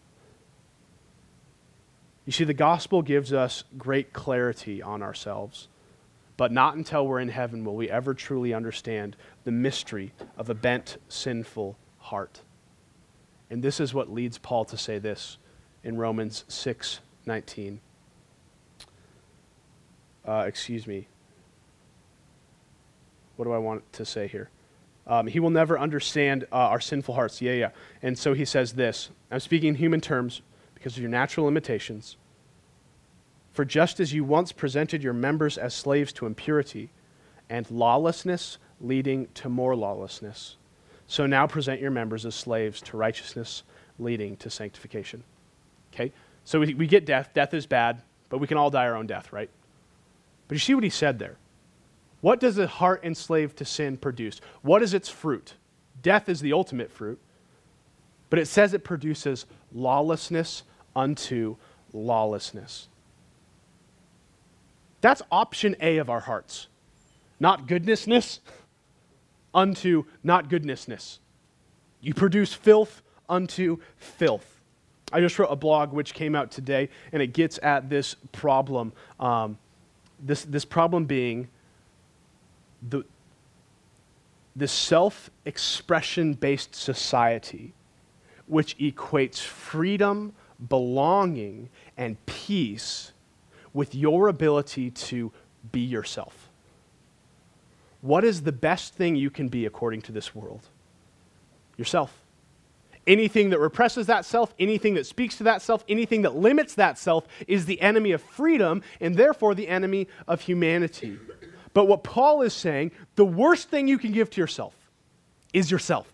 [2.26, 5.68] You see, the gospel gives us great clarity on ourselves,
[6.38, 10.54] but not until we're in heaven will we ever truly understand the mystery of a
[10.54, 12.42] bent, sinful heart.
[13.50, 15.39] And this is what leads Paul to say this
[15.84, 17.80] in Romans 6 19.
[20.28, 21.08] Uh, excuse me.
[23.36, 24.50] What do I want to say here?
[25.08, 27.42] Um, he will never understand uh, our sinful hearts.
[27.42, 27.70] Yeah, yeah.
[28.02, 30.42] And so he says this I'm speaking in human terms
[30.76, 32.16] because of your natural limitations.
[33.54, 36.90] For just as you once presented your members as slaves to impurity
[37.50, 40.56] and lawlessness leading to more lawlessness,
[41.08, 43.64] so now present your members as slaves to righteousness
[43.98, 45.24] leading to sanctification.
[45.94, 46.12] Okay?
[46.44, 47.32] So we, we get death.
[47.34, 49.50] Death is bad, but we can all die our own death, right?
[50.48, 51.38] But you see what he said there.
[52.22, 54.42] What does a heart enslaved to sin produce?
[54.62, 55.54] What is its fruit?
[56.02, 57.20] Death is the ultimate fruit,
[58.30, 60.64] but it says it produces lawlessness
[60.96, 61.56] unto
[61.94, 62.88] lawlessness.
[65.02, 66.68] That's option A of our hearts.
[67.40, 68.40] Not goodnessness
[69.54, 71.20] unto not goodnessness.
[72.02, 74.59] You produce filth unto filth.
[75.12, 78.94] I just wrote a blog which came out today, and it gets at this problem.
[79.20, 79.58] Um,
[80.20, 81.48] this, this problem being
[82.88, 83.04] the,
[84.56, 87.74] the self expression based society,
[88.48, 90.34] which equates freedom,
[90.68, 93.12] belonging, and peace
[93.74, 95.32] with your ability to
[95.72, 96.50] be yourself.
[98.02, 100.62] What is the best thing you can be according to this world?
[101.78, 102.14] Yourself.
[103.10, 106.96] Anything that represses that self, anything that speaks to that self, anything that limits that
[107.00, 111.18] self is the enemy of freedom and therefore the enemy of humanity.
[111.74, 114.76] But what Paul is saying, the worst thing you can give to yourself
[115.54, 116.14] is yourself.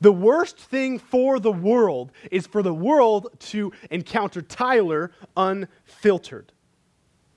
[0.00, 6.52] The worst thing for the world is for the world to encounter Tyler unfiltered.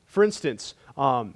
[0.05, 1.35] For instance, um,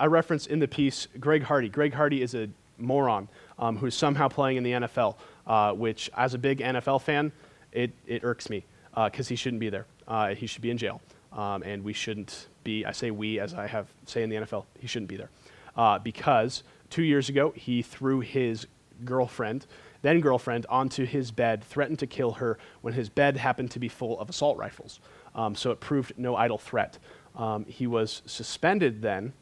[0.00, 1.68] I reference in the piece Greg Hardy.
[1.68, 5.16] Greg Hardy is a moron um, who's somehow playing in the NFL,
[5.46, 7.32] uh, which, as a big NFL fan,
[7.72, 9.86] it, it irks me because uh, he shouldn't be there.
[10.06, 11.00] Uh, he should be in jail.
[11.32, 14.64] Um, and we shouldn't be, I say we as I have say in the NFL,
[14.78, 15.30] he shouldn't be there.
[15.76, 18.66] Uh, because two years ago, he threw his
[19.04, 19.66] girlfriend
[20.02, 23.88] then girlfriend, onto his bed, threatened to kill her when his bed happened to be
[23.88, 25.00] full of assault rifles.
[25.34, 26.98] Um, so it proved no idle threat.
[27.36, 29.32] Um, he was suspended then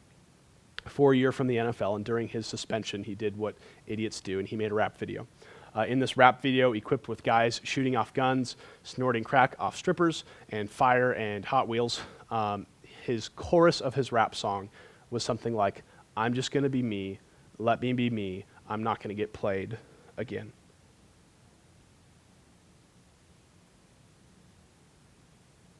[0.87, 4.39] for a year from the NFL, and during his suspension, he did what idiots do,
[4.39, 5.27] and he made a rap video.
[5.75, 10.23] Uh, in this rap video, equipped with guys shooting off guns, snorting crack off strippers,
[10.49, 12.65] and fire and Hot Wheels, um,
[13.03, 14.69] his chorus of his rap song
[15.11, 15.83] was something like,
[16.15, 17.19] I'm just going to be me,
[17.59, 19.77] let me be me, I'm not going to get played
[20.17, 20.51] again.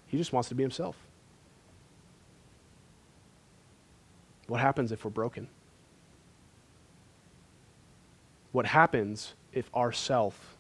[0.08, 1.07] He just wants to be himself.
[4.48, 5.48] What happens if we're broken?
[8.52, 10.56] What happens if our self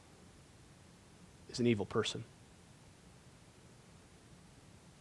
[1.49, 2.23] is an evil person?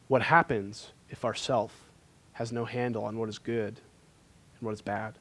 [0.09, 1.72] What happens if our self
[2.35, 3.81] has no handle on what is good
[4.59, 5.14] and what is bad?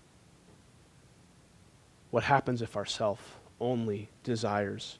[2.11, 4.99] What happens if our self only desires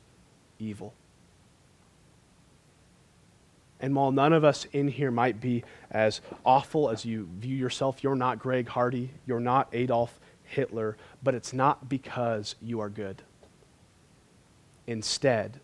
[0.60, 0.94] evil.
[3.80, 8.04] And while none of us in here might be as awful as you view yourself,
[8.04, 13.22] you're not Greg Hardy, you're not Adolf Hitler, but it's not because you are good.
[14.88, 15.60] Instead,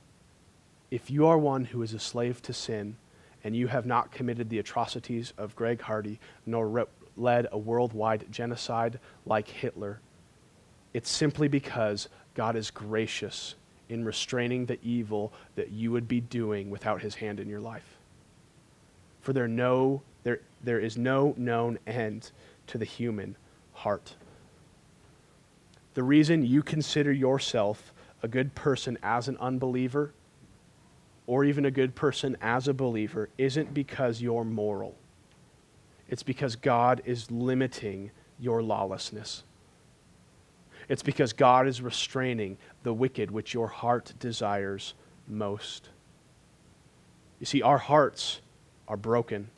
[0.89, 2.97] if you are one who is a slave to sin
[3.43, 6.83] and you have not committed the atrocities of Greg Hardy nor re-
[7.15, 10.01] led a worldwide genocide like Hitler,
[10.93, 13.55] it's simply because God is gracious
[13.87, 17.97] in restraining the evil that you would be doing without his hand in your life.
[19.21, 22.31] For there, no, there, there is no known end
[22.67, 23.37] to the human
[23.73, 24.15] heart.
[25.93, 30.13] The reason you consider yourself a good person as an unbeliever
[31.27, 34.95] or even a good person as a believer isn't because you're moral.
[36.09, 39.43] It's because God is limiting your lawlessness.
[40.89, 44.93] It's because God is restraining the wicked which your heart desires
[45.27, 45.89] most.
[47.39, 48.41] You see, our hearts
[48.91, 49.49] are broken.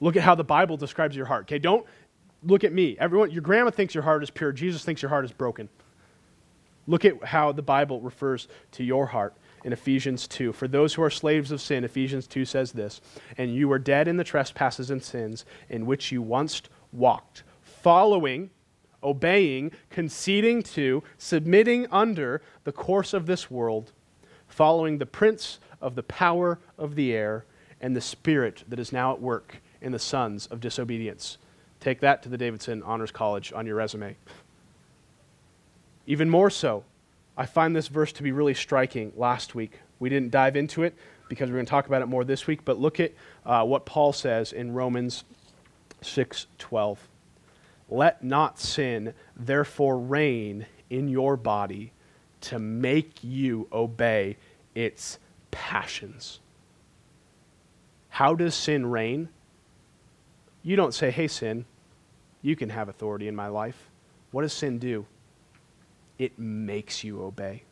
[0.00, 1.46] Look at how the Bible describes your heart.
[1.46, 1.84] Okay, don't
[2.44, 2.96] look at me.
[3.00, 4.52] Everyone, your grandma thinks your heart is pure.
[4.52, 5.68] Jesus thinks your heart is broken.
[6.86, 10.52] Look at how the Bible refers to your heart in Ephesians 2.
[10.52, 13.00] For those who are slaves of sin, Ephesians 2 says this
[13.36, 18.50] And you were dead in the trespasses and sins in which you once walked, following,
[19.02, 23.90] obeying, conceding to, submitting under the course of this world,
[24.46, 27.44] following the prince of the power of the air
[27.80, 31.38] and the spirit that is now at work in the sons of disobedience.
[31.80, 34.16] Take that to the Davidson Honors College on your resume.
[36.06, 36.84] Even more so,
[37.36, 39.80] I find this verse to be really striking last week.
[39.98, 40.94] We didn't dive into it
[41.28, 43.12] because we're going to talk about it more this week, but look at
[43.44, 45.24] uh, what Paul says in Romans
[46.02, 46.98] 6:12.
[47.88, 51.92] Let not sin therefore reign in your body
[52.42, 54.36] to make you obey
[54.74, 55.18] its
[55.50, 56.40] passions.
[58.16, 59.28] How does sin reign?
[60.62, 61.66] You don't say, hey, sin,
[62.40, 63.90] you can have authority in my life.
[64.30, 65.04] What does sin do?
[66.18, 67.64] It makes you obey.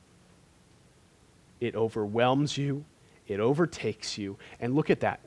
[1.61, 2.85] It overwhelms you,
[3.27, 4.37] it overtakes you.
[4.61, 5.21] And look at that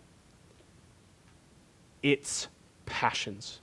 [2.03, 2.47] it's
[2.86, 3.60] passions.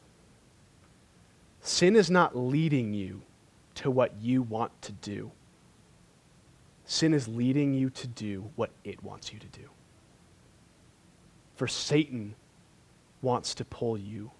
[1.60, 3.22] Sin is not leading you
[3.76, 5.30] to what you want to do.
[6.84, 9.68] Sin is leading you to do what it wants you to do.
[11.54, 12.34] For Satan
[13.22, 14.30] wants to pull you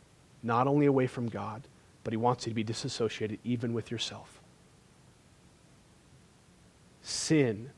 [0.43, 1.63] not only away from God,
[2.03, 4.41] but he wants you to be disassociated even with yourself.
[7.03, 7.71] Sin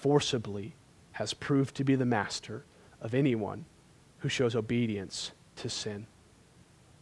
[0.00, 0.74] forcibly
[1.12, 2.64] has proved to be the master
[3.00, 3.64] of anyone
[4.18, 6.06] who shows obedience to sin.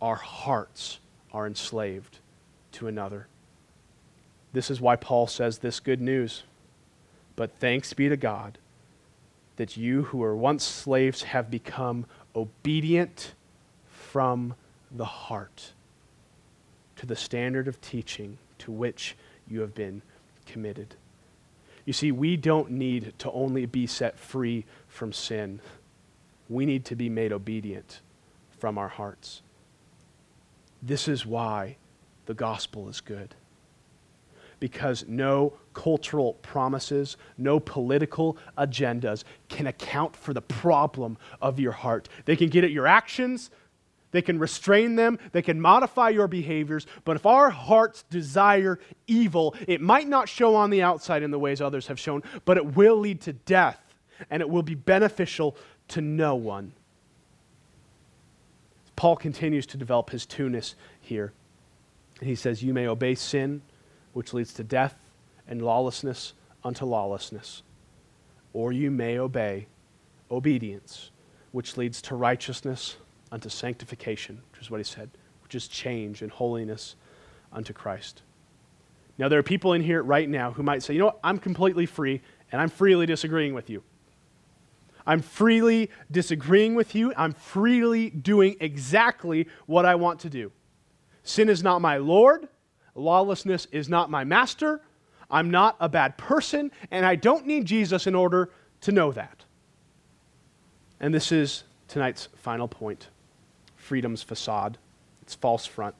[0.01, 1.01] Our hearts
[1.33, 2.19] are enslaved
[2.73, 3.27] to another.
[4.53, 6.45] This is why Paul says this good news.
[7.37, 8.59] But thanks be to God
[9.59, 13.35] that you who were once slaves have become obedient
[13.89, 14.55] from
[14.91, 15.73] the heart
[16.95, 19.17] to the standard of teaching to which
[19.49, 20.01] you have been
[20.47, 20.95] committed.
[21.85, 25.61] You see, we don't need to only be set free from sin,
[26.49, 28.01] we need to be made obedient
[28.59, 29.43] from our hearts.
[30.81, 31.77] This is why
[32.27, 33.35] the gospel is good.
[34.61, 42.09] Because no cultural promises, no political agendas can account for the problem of your heart.
[42.25, 43.51] They can get at your actions,
[44.11, 49.55] they can restrain them, they can modify your behaviors, but if our hearts desire evil,
[49.67, 52.75] it might not show on the outside in the ways others have shown, but it
[52.75, 53.81] will lead to death,
[54.31, 55.57] and it will be beneficial
[55.89, 56.73] to no one.
[58.97, 61.33] Paul continues to develop his two-ness here.
[62.21, 63.63] He says, You may obey sin,
[64.13, 64.97] which leads to death,
[65.47, 67.63] and lawlessness unto lawlessness.
[68.53, 69.67] Or you may obey
[70.31, 71.11] obedience,
[71.53, 72.97] which leads to righteousness
[73.33, 75.11] unto sanctification, which is what he said,
[75.43, 76.97] which is change and holiness
[77.53, 78.23] unto Christ.
[79.17, 81.39] Now, there are people in here right now who might say, you know what, I'm
[81.39, 82.21] completely free,
[82.53, 83.83] and I'm freely disagreeing with you.
[85.07, 87.15] I'm freely disagreeing with you.
[87.17, 90.53] I'm freely doing exactly what I want to do.
[91.23, 92.49] Sin is not my Lord.
[92.99, 94.81] Lawlessness is not my master.
[95.31, 98.51] I'm not a bad person, and I don't need Jesus in order
[98.83, 99.45] to know that.
[101.01, 103.09] And this is tonight's final point
[103.77, 104.77] freedom's facade,
[105.23, 105.95] its false front.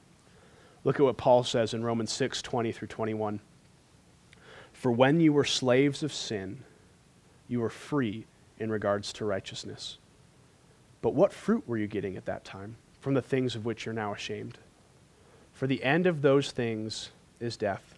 [0.83, 3.39] Look at what Paul says in Romans 6 20 through 21.
[4.73, 6.63] For when you were slaves of sin,
[7.47, 8.25] you were free
[8.59, 9.97] in regards to righteousness.
[11.01, 13.93] But what fruit were you getting at that time from the things of which you're
[13.93, 14.57] now ashamed?
[15.59, 17.09] For the end of those things
[17.41, 17.95] is death.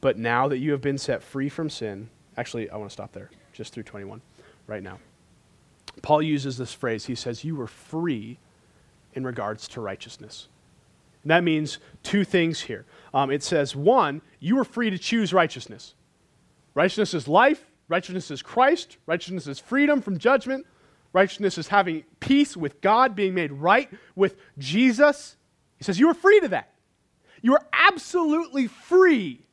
[0.00, 3.12] But now that you have been set free from sin, actually, I want to stop
[3.12, 4.22] there, just through 21
[4.66, 4.98] right now.
[6.00, 7.04] Paul uses this phrase.
[7.04, 8.38] He says, You were free
[9.12, 10.48] in regards to righteousness.
[11.22, 12.86] And that means two things here.
[13.12, 15.92] Um, it says, one, you were free to choose righteousness.
[16.72, 20.64] Righteousness is life, righteousness is Christ, righteousness is freedom from judgment,
[21.12, 25.36] righteousness is having peace with God, being made right with Jesus.
[25.84, 26.70] He says, You are free to that.
[27.42, 29.44] You are absolutely free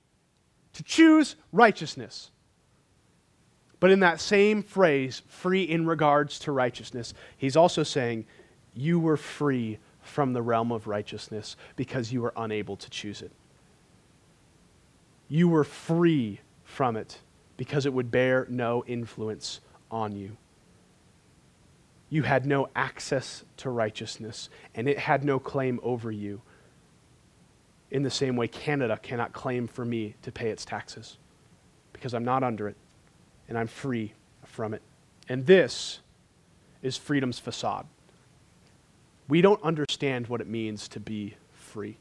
[0.72, 2.32] to choose righteousness.
[3.82, 8.28] But in that same phrase, free in regards to righteousness, he's also saying
[8.74, 13.32] you were free from the realm of righteousness because you were unable to choose it.
[15.28, 17.20] You were free from it
[17.58, 19.60] because it would bear no influence
[19.90, 20.38] on you.
[22.12, 26.42] You had no access to righteousness, and it had no claim over you.
[27.90, 31.18] In the same way, Canada cannot claim for me to pay its taxes
[31.94, 32.76] because I'm not under it.
[33.50, 34.14] and I'm free
[34.46, 34.82] from it.
[35.28, 36.00] And this
[36.82, 37.86] is freedom's facade.
[39.28, 41.98] We don't understand what it means to be free.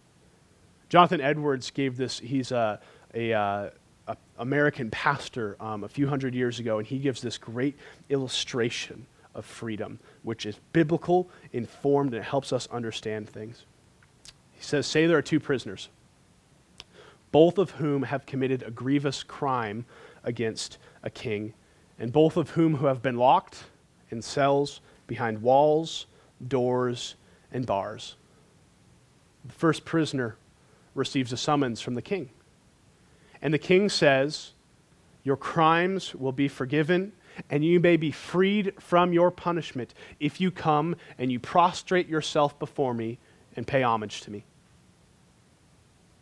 [0.88, 2.80] Jonathan Edwards gave this, he's a,
[3.14, 3.70] a, uh,
[4.08, 7.76] a American pastor um, a few hundred years ago, and he gives this great
[8.08, 13.64] illustration of freedom, which is biblical, informed, and it helps us understand things.
[14.52, 15.88] He says, Say there are two prisoners,
[17.32, 19.86] both of whom have committed a grievous crime
[20.24, 21.54] against a king,
[21.98, 23.64] and both of whom who have been locked
[24.10, 26.06] in cells behind walls,
[26.46, 27.14] doors,
[27.52, 28.16] and bars.
[29.44, 30.36] The first prisoner
[30.94, 32.30] receives a summons from the king.
[33.40, 34.52] And the king says,
[35.24, 37.12] Your crimes will be forgiven,
[37.48, 42.58] and you may be freed from your punishment if you come and you prostrate yourself
[42.58, 43.18] before me
[43.56, 44.44] and pay homage to me.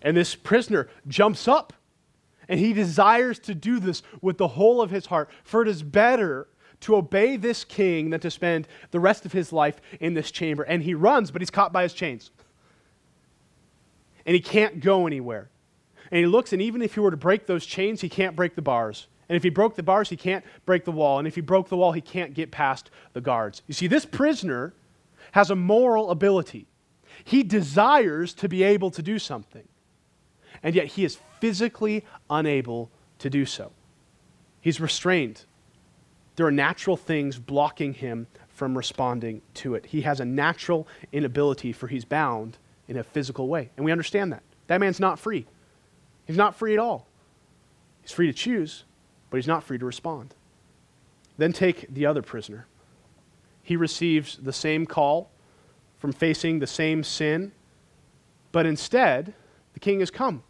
[0.03, 1.73] And this prisoner jumps up,
[2.49, 5.83] and he desires to do this with the whole of his heart, for it is
[5.83, 6.49] better
[6.81, 10.63] to obey this king than to spend the rest of his life in this chamber.
[10.63, 12.31] And he runs, but he's caught by his chains.
[14.25, 15.49] And he can't go anywhere.
[16.11, 18.55] And he looks, and even if he were to break those chains, he can't break
[18.55, 19.09] the bars.
[19.29, 21.19] And if he broke the bars, he can't break the wall.
[21.19, 23.63] And if he broke the wall, he can't get past the guards.
[23.67, 24.73] You see, this prisoner
[25.33, 26.67] has a moral ability.
[27.25, 29.67] He desires to be able to do something,
[30.63, 33.73] and yet he is physically unable to do so.
[34.61, 35.45] He's restrained.
[36.37, 39.87] There are natural things blocking him from responding to it.
[39.87, 43.71] He has a natural inability, for he's bound in a physical way.
[43.77, 44.43] And we understand that.
[44.69, 45.47] That man's not free.
[46.27, 47.09] He's not free at all.
[48.03, 48.85] He's free to choose,
[49.31, 50.35] but he's not free to respond.
[51.37, 52.67] Then take the other prisoner.
[53.63, 55.31] He receives the same call
[55.99, 57.53] from facing the same sin,
[58.51, 59.35] but instead,
[59.75, 60.43] the king has come.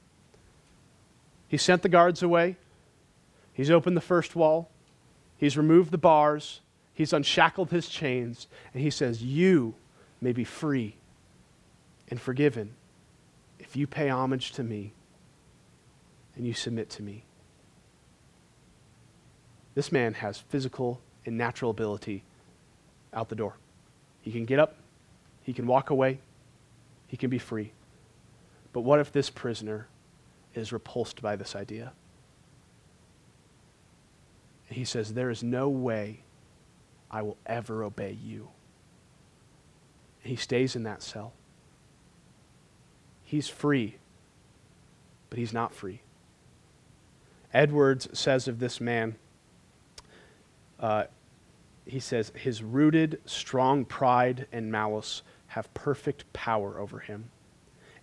[1.48, 2.56] He sent the guards away.
[3.52, 4.70] He's opened the first wall.
[5.36, 6.60] He's removed the bars.
[6.94, 8.46] He's unshackled his chains.
[8.72, 9.74] And he says, You
[10.20, 10.96] may be free
[12.08, 12.74] and forgiven
[13.58, 14.92] if you pay homage to me
[16.36, 17.24] and you submit to me.
[19.78, 22.24] This man has physical and natural ability
[23.14, 23.54] out the door.
[24.20, 24.74] He can get up,
[25.44, 26.18] he can walk away,
[27.06, 27.70] he can be free.
[28.72, 29.86] But what if this prisoner
[30.52, 31.92] is repulsed by this idea?
[34.68, 36.24] He says, There is no way
[37.08, 38.48] I will ever obey you.
[40.18, 41.34] He stays in that cell.
[43.22, 43.98] He's free,
[45.30, 46.00] but he's not free.
[47.54, 49.14] Edwards says of this man,
[50.80, 51.04] uh,
[51.86, 57.30] he says, his rooted, strong pride and malice have perfect power over him,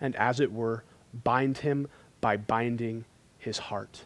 [0.01, 0.83] and as it were,
[1.23, 1.87] bind him
[2.19, 3.05] by binding
[3.37, 4.05] his heart.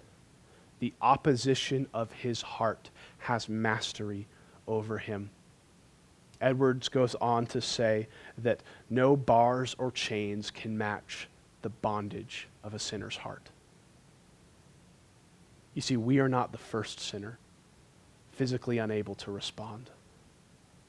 [0.79, 2.89] The opposition of his heart
[3.19, 4.27] has mastery
[4.67, 5.29] over him.
[6.41, 8.07] Edwards goes on to say
[8.37, 11.27] that no bars or chains can match
[11.61, 13.49] the bondage of a sinner's heart.
[15.73, 17.37] You see, we are not the first sinner,
[18.39, 19.89] physically unable to respond.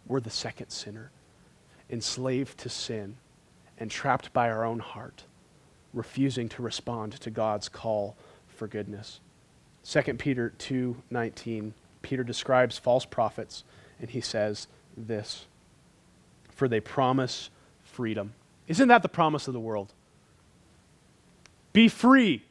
[0.07, 1.11] We're the second sinner,
[1.91, 3.17] enslaved to sin
[3.77, 5.25] and trapped by our own heart,
[5.93, 9.19] refusing to respond to God's call for goodness.
[9.83, 11.73] 2 Peter 2:19
[12.03, 13.65] Peter describes false prophets
[13.99, 15.47] and he says this
[16.51, 17.51] for they promise
[17.83, 18.33] freedom.
[18.69, 19.93] Isn't that the promise of the world?
[21.73, 22.45] Be free,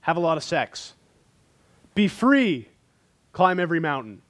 [0.00, 0.94] have a lot of sex.
[1.94, 2.68] Be free,
[3.32, 4.22] climb every mountain.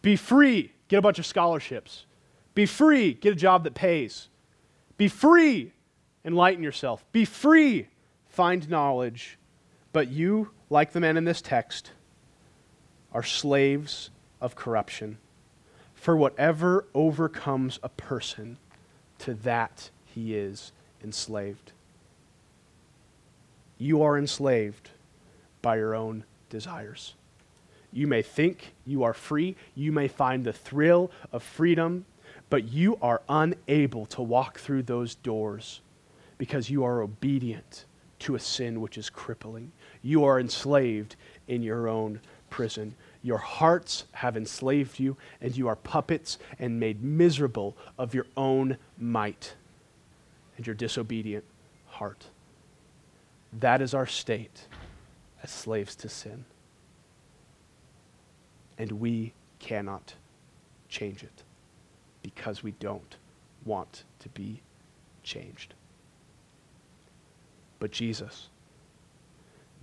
[0.00, 2.06] Be free, get a bunch of scholarships.
[2.54, 4.28] Be free, get a job that pays.
[4.96, 5.72] Be free,
[6.24, 7.04] enlighten yourself.
[7.12, 7.88] Be free,
[8.28, 9.38] find knowledge.
[9.92, 11.92] But you, like the men in this text,
[13.12, 14.10] are slaves
[14.40, 15.18] of corruption.
[15.94, 18.58] For whatever overcomes a person,
[19.18, 20.72] to that he is
[21.02, 21.72] enslaved.
[23.78, 24.90] You are enslaved
[25.62, 27.14] by your own desires.
[27.92, 32.06] You may think you are free, you may find the thrill of freedom,
[32.48, 35.80] but you are unable to walk through those doors
[36.38, 37.84] because you are obedient
[38.20, 39.72] to a sin which is crippling.
[40.02, 41.16] You are enslaved
[41.48, 42.20] in your own
[42.50, 42.94] prison.
[43.22, 48.76] Your hearts have enslaved you, and you are puppets and made miserable of your own
[48.98, 49.54] might
[50.56, 51.44] and your disobedient
[51.88, 52.26] heart.
[53.52, 54.66] That is our state
[55.42, 56.44] as slaves to sin.
[58.82, 60.12] And we cannot
[60.88, 61.44] change it
[62.20, 63.16] because we don't
[63.64, 64.60] want to be
[65.22, 65.74] changed.
[67.78, 68.48] But Jesus,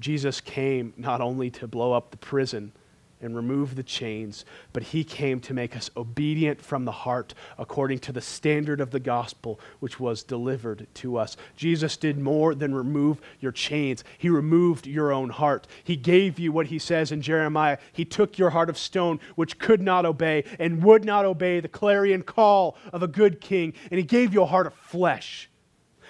[0.01, 2.73] Jesus came not only to blow up the prison
[3.21, 7.99] and remove the chains, but he came to make us obedient from the heart according
[7.99, 11.35] to the standard of the gospel which was delivered to us.
[11.55, 15.67] Jesus did more than remove your chains, he removed your own heart.
[15.83, 17.77] He gave you what he says in Jeremiah.
[17.91, 21.67] He took your heart of stone, which could not obey and would not obey the
[21.67, 25.48] clarion call of a good king, and he gave you a heart of flesh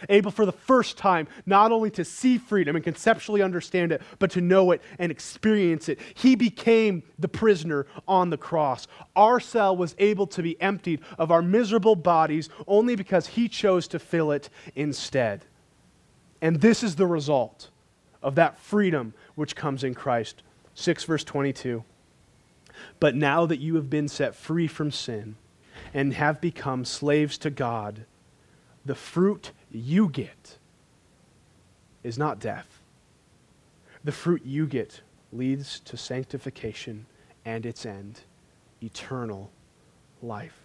[0.07, 4.31] able for the first time not only to see freedom and conceptually understand it, but
[4.31, 5.99] to know it and experience it.
[6.13, 8.87] He became the prisoner on the cross.
[9.15, 13.87] Our cell was able to be emptied of our miserable bodies only because he chose
[13.89, 15.45] to fill it instead.
[16.41, 17.69] And this is the result
[18.21, 20.43] of that freedom which comes in Christ.
[20.75, 21.83] 6 verse 22.
[22.99, 25.35] But now that you have been set free from sin
[25.93, 28.05] and have become slaves to God,
[28.85, 30.57] the fruit you get
[32.03, 32.81] is not death.
[34.03, 35.01] The fruit you get
[35.31, 37.05] leads to sanctification
[37.45, 38.21] and its end,
[38.81, 39.51] eternal
[40.21, 40.59] life.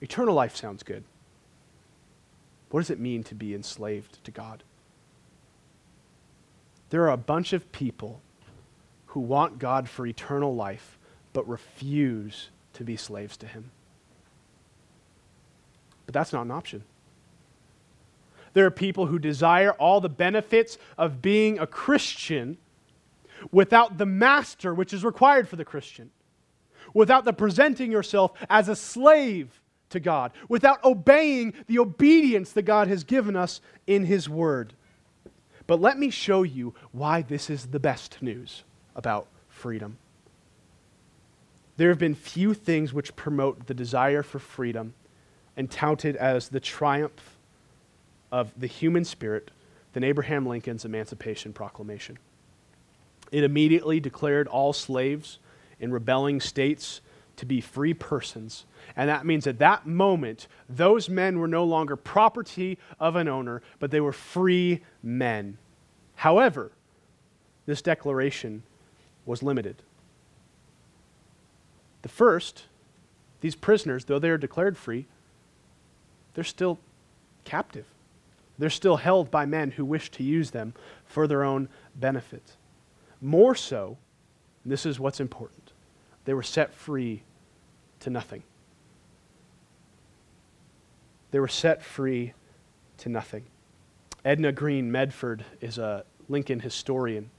[0.00, 1.04] Eternal life sounds good.
[2.70, 4.62] What does it mean to be enslaved to God?
[6.90, 8.20] There are a bunch of people
[9.06, 10.98] who want God for eternal life
[11.32, 13.70] but refuse to be slaves to Him.
[16.10, 16.82] But that's not an option.
[18.52, 22.58] There are people who desire all the benefits of being a Christian
[23.52, 26.10] without the master which is required for the Christian,
[26.94, 32.88] without the presenting yourself as a slave to God, without obeying the obedience that God
[32.88, 34.72] has given us in His Word.
[35.68, 38.64] But let me show you why this is the best news
[38.96, 39.96] about freedom.
[41.76, 44.94] There have been few things which promote the desire for freedom
[45.60, 47.36] and touted as the triumph
[48.32, 49.50] of the human spirit
[49.92, 52.18] than Abraham Lincoln's Emancipation Proclamation.
[53.30, 55.38] It immediately declared all slaves
[55.78, 57.02] in rebelling states
[57.36, 58.64] to be free persons.
[58.96, 63.60] And that means at that moment, those men were no longer property of an owner,
[63.78, 65.58] but they were free men.
[66.14, 66.72] However,
[67.66, 68.62] this declaration
[69.26, 69.82] was limited.
[72.00, 72.64] The first,
[73.42, 75.06] these prisoners, though they are declared free,
[76.34, 76.78] they're still
[77.44, 77.86] captive.
[78.58, 80.74] They're still held by men who wish to use them
[81.06, 82.56] for their own benefit.
[83.20, 83.96] More so,
[84.64, 85.72] this is what's important,
[86.24, 87.22] they were set free
[88.00, 88.42] to nothing.
[91.30, 92.34] They were set free
[92.98, 93.44] to nothing.
[94.24, 97.30] Edna Greene Medford is a Lincoln historian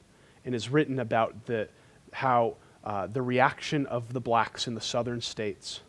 [0.45, 1.67] and has written about the,
[2.13, 5.81] how uh, the reaction of the blacks in the southern states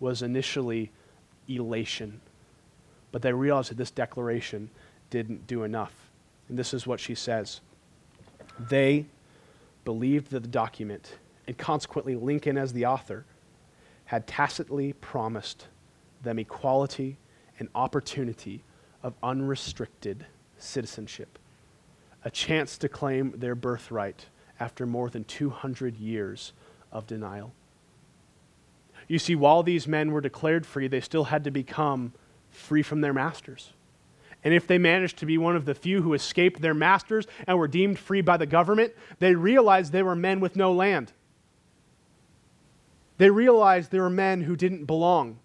[0.00, 0.90] was initially
[1.48, 2.20] elation
[3.14, 4.68] but they realized that this declaration
[5.08, 5.92] didn't do enough.
[6.48, 7.60] And this is what she says
[8.58, 9.06] They
[9.84, 11.14] believed that the document,
[11.46, 13.24] and consequently Lincoln as the author,
[14.06, 15.68] had tacitly promised
[16.22, 17.16] them equality
[17.60, 18.64] and opportunity
[19.04, 20.26] of unrestricted
[20.58, 21.38] citizenship,
[22.24, 24.26] a chance to claim their birthright
[24.58, 26.52] after more than 200 years
[26.90, 27.52] of denial.
[29.06, 32.12] You see, while these men were declared free, they still had to become
[32.54, 33.72] free from their masters.
[34.44, 37.58] And if they managed to be one of the few who escaped their masters and
[37.58, 41.12] were deemed free by the government, they realized they were men with no land.
[43.16, 45.38] They realized they were men who didn't belong.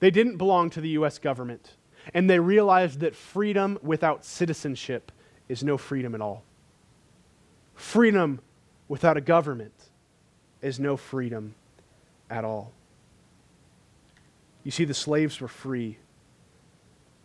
[0.00, 1.18] They didn't belong to the U.S.
[1.18, 1.76] government.
[2.12, 5.10] And they realized that freedom without citizenship
[5.48, 6.42] is no freedom at all.
[7.74, 8.40] Freedom
[8.88, 9.90] without a government
[10.60, 11.54] is no freedom
[12.28, 12.72] at all.
[14.64, 15.98] You see, the slaves were free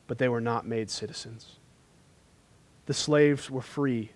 [0.07, 1.57] but they were not made citizens.
[2.85, 4.11] The slaves were free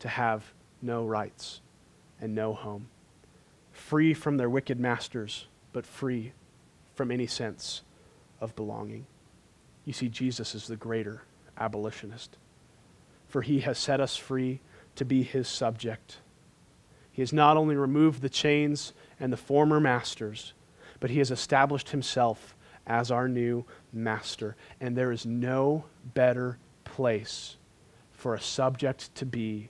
[0.00, 1.60] to have no rights
[2.20, 2.88] and no home,
[3.72, 6.32] free from their wicked masters, but free
[6.94, 7.82] from any sense
[8.40, 9.06] of belonging.
[9.84, 11.22] You see, Jesus is the greater
[11.58, 12.36] abolitionist,
[13.26, 14.60] for he has set us free
[14.96, 16.18] to be his subject.
[17.10, 20.52] He has not only removed the chains and the former masters,
[21.00, 22.54] but he has established himself
[22.88, 24.56] as our new master.
[24.80, 25.84] And there is no
[26.14, 27.56] better place
[28.12, 29.68] for a subject to be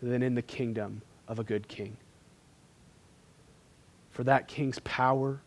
[0.00, 1.96] than in the kingdom of a good king.
[4.10, 5.40] For that king's power,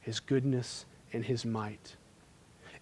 [0.00, 1.96] his goodness, and his might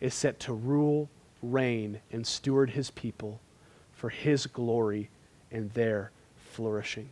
[0.01, 1.09] is set to rule,
[1.43, 3.41] reign, and steward his people
[3.93, 5.09] for his glory
[5.51, 7.09] and their flourishing.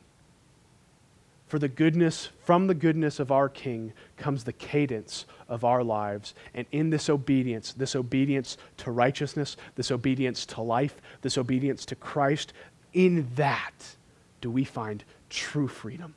[1.50, 6.32] For the goodness, from the goodness of our King comes the cadence of our lives.
[6.54, 11.96] And in this obedience, this obedience to righteousness, this obedience to life, this obedience to
[11.96, 12.52] Christ,
[12.92, 13.96] in that
[14.40, 16.14] do we find true freedom.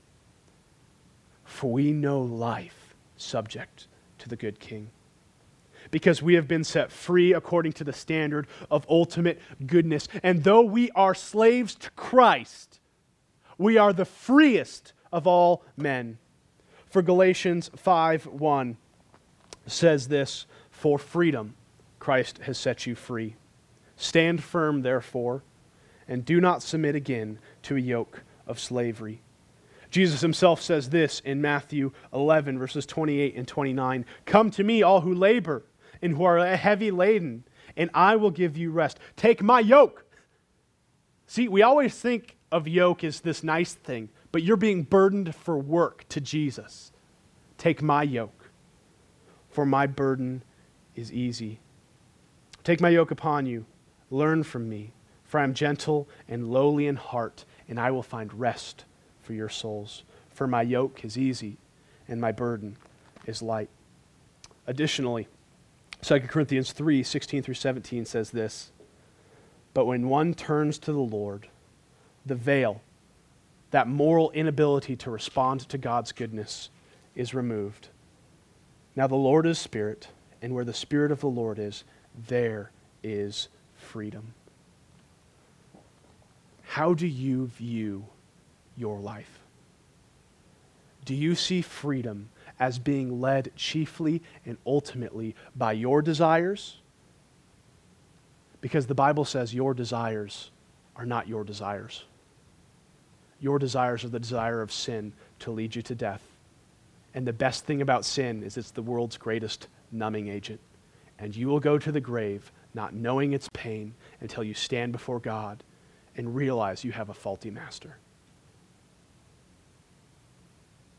[1.45, 3.87] For we know life subject
[4.19, 4.91] to the good king.
[5.89, 10.07] Because we have been set free according to the standard of ultimate goodness.
[10.21, 12.79] And though we are slaves to Christ,
[13.57, 16.17] we are the freest of all men.
[16.89, 18.77] For Galatians 5 1
[19.65, 21.53] says this For freedom
[21.99, 23.35] Christ has set you free.
[23.95, 25.43] Stand firm, therefore,
[26.07, 29.21] and do not submit again to a yoke of slavery.
[29.89, 35.01] Jesus himself says this in Matthew 11, verses 28 and 29 Come to me, all
[35.01, 35.63] who labor
[36.01, 37.43] and who are heavy laden,
[37.77, 38.99] and I will give you rest.
[39.15, 40.03] Take my yoke.
[41.27, 45.57] See, we always think of yoke as this nice thing, but you're being burdened for
[45.57, 46.91] work to Jesus.
[47.59, 48.49] Take my yoke,
[49.47, 50.43] for my burden
[50.95, 51.59] is easy.
[52.63, 53.67] Take my yoke upon you.
[54.09, 54.91] Learn from me,
[55.23, 58.85] for I am gentle and lowly in heart, and I will find rest
[59.21, 60.03] for your souls.
[60.31, 61.57] For my yoke is easy,
[62.07, 62.77] and my burden
[63.27, 63.69] is light.
[64.65, 65.27] Additionally,
[66.01, 68.71] 2 Corinthians 3 16 through 17 says this
[69.75, 71.49] But when one turns to the Lord,
[72.25, 72.81] the veil,
[73.73, 76.69] that moral inability to respond to God's goodness,
[77.15, 77.89] is removed.
[78.95, 80.09] Now the Lord is Spirit,
[80.43, 81.83] and where the Spirit of the Lord is,
[82.27, 82.69] there
[83.01, 84.35] is freedom.
[86.61, 88.05] How do you view
[88.77, 89.39] your life?
[91.03, 96.77] Do you see freedom as being led chiefly and ultimately by your desires?
[98.61, 100.51] Because the Bible says your desires
[100.95, 102.05] are not your desires.
[103.43, 106.21] Your desires are the desire of sin to lead you to death.
[107.13, 110.61] And the best thing about sin is it's the world's greatest numbing agent.
[111.19, 115.19] And you will go to the grave not knowing its pain until you stand before
[115.19, 115.61] God
[116.15, 117.97] and realize you have a faulty master.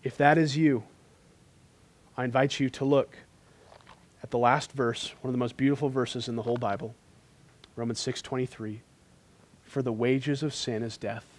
[0.02, 0.84] If that is you,
[2.14, 3.16] I invite you to look
[4.22, 6.94] at the last verse, one of the most beautiful verses in the whole Bible,
[7.74, 8.82] Romans 6:23.
[9.62, 11.33] For the wages of sin is death,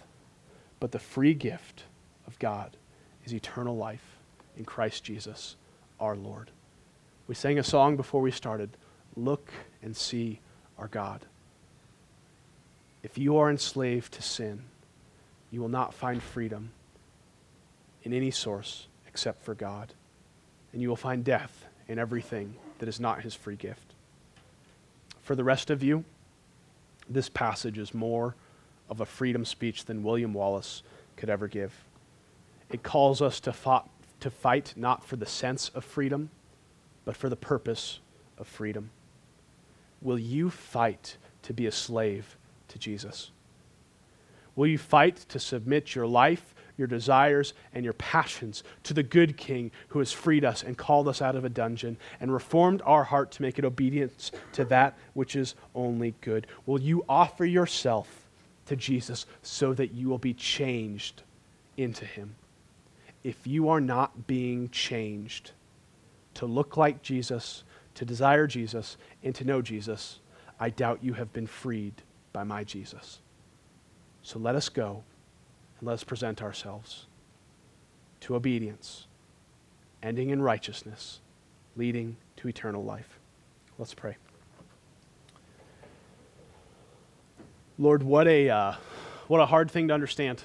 [0.80, 1.84] but the free gift
[2.26, 2.76] of God
[3.24, 4.16] is eternal life
[4.56, 5.56] in Christ Jesus,
[6.00, 6.50] our Lord.
[7.26, 8.70] We sang a song before we started.
[9.16, 9.50] Look
[9.82, 10.40] and see
[10.78, 11.22] our God.
[13.02, 14.64] If you are enslaved to sin,
[15.50, 16.70] you will not find freedom
[18.02, 19.92] in any source except for God.
[20.72, 23.94] And you will find death in everything that is not his free gift.
[25.22, 26.04] For the rest of you,
[27.08, 28.34] this passage is more
[28.88, 30.82] of a freedom speech than William Wallace
[31.16, 31.72] could ever give.
[32.70, 33.88] It calls us to, fought,
[34.20, 36.30] to fight not for the sense of freedom,
[37.04, 38.00] but for the purpose
[38.38, 38.90] of freedom.
[40.02, 42.36] Will you fight to be a slave
[42.68, 43.30] to Jesus?
[44.54, 49.36] Will you fight to submit your life, your desires, and your passions to the good
[49.36, 53.04] King who has freed us and called us out of a dungeon and reformed our
[53.04, 56.46] heart to make it obedience to that which is only good?
[56.64, 58.25] Will you offer yourself
[58.66, 61.22] to Jesus so that you will be changed
[61.76, 62.36] into Him?
[63.24, 65.52] If you are not being changed
[66.34, 67.64] to look like Jesus,
[67.94, 70.20] to desire Jesus, and to know Jesus,
[70.60, 71.94] I doubt you have been freed
[72.32, 73.20] by my Jesus.
[74.22, 75.02] So let us go
[75.78, 77.06] and let us present ourselves
[78.20, 79.06] to obedience,
[80.02, 81.20] ending in righteousness,
[81.76, 83.18] leading to eternal life.
[83.78, 84.16] Let's pray.
[87.78, 88.72] Lord, what a, uh,
[89.28, 90.42] what a hard thing to understand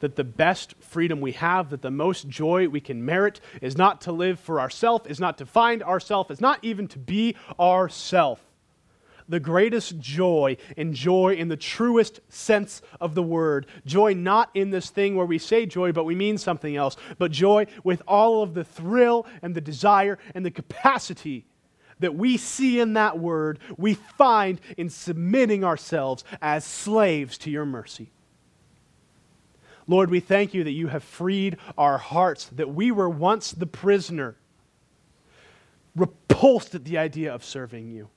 [0.00, 4.02] that the best freedom we have, that the most joy we can merit is not
[4.02, 8.44] to live for ourself, is not to find ourself, is not even to be ourself.
[9.26, 13.66] The greatest joy and joy in the truest sense of the word.
[13.86, 17.30] Joy not in this thing where we say joy, but we mean something else, but
[17.30, 21.46] joy with all of the thrill and the desire and the capacity
[22.00, 27.64] that we see in that word, we find in submitting ourselves as slaves to your
[27.64, 28.10] mercy.
[29.86, 33.66] Lord, we thank you that you have freed our hearts, that we were once the
[33.66, 34.36] prisoner,
[35.94, 38.08] repulsed at the idea of serving you.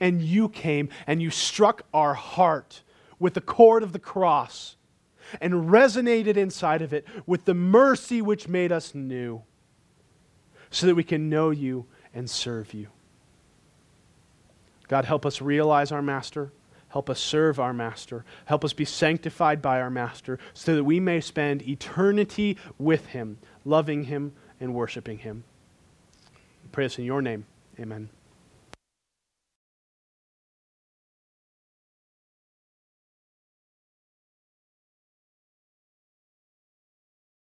[0.00, 2.82] And you came and you struck our heart
[3.18, 4.76] with the chord of the cross
[5.40, 9.42] and resonated inside of it with the mercy which made us new,
[10.70, 12.88] so that we can know you and serve you.
[14.88, 16.52] God, help us realize our Master.
[16.88, 18.24] Help us serve our Master.
[18.46, 23.38] Help us be sanctified by our Master so that we may spend eternity with Him,
[23.64, 25.44] loving Him and worshiping Him.
[26.62, 27.46] We pray this in your name.
[27.78, 28.08] Amen.